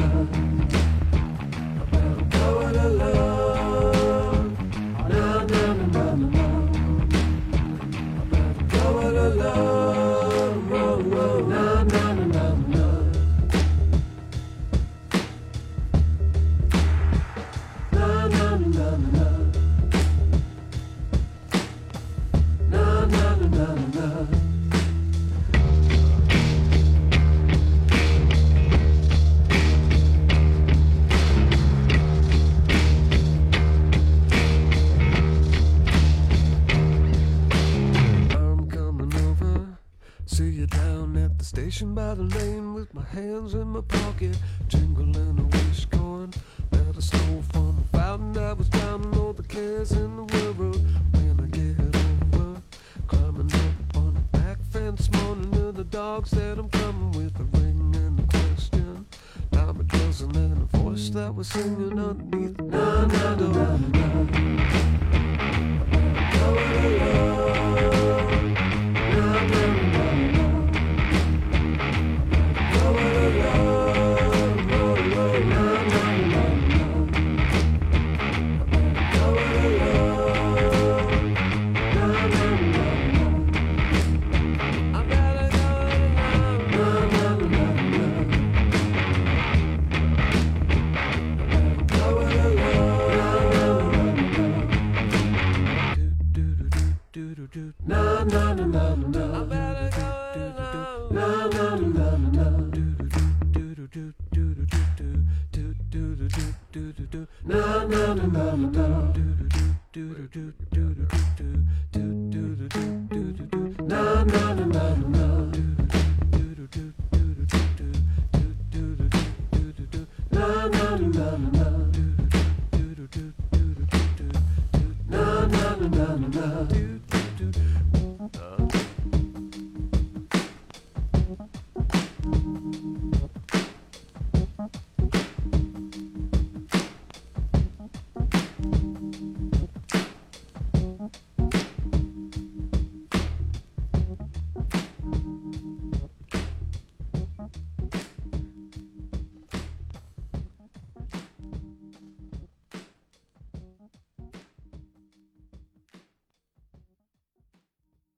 [43.01, 44.37] my hands in my pocket.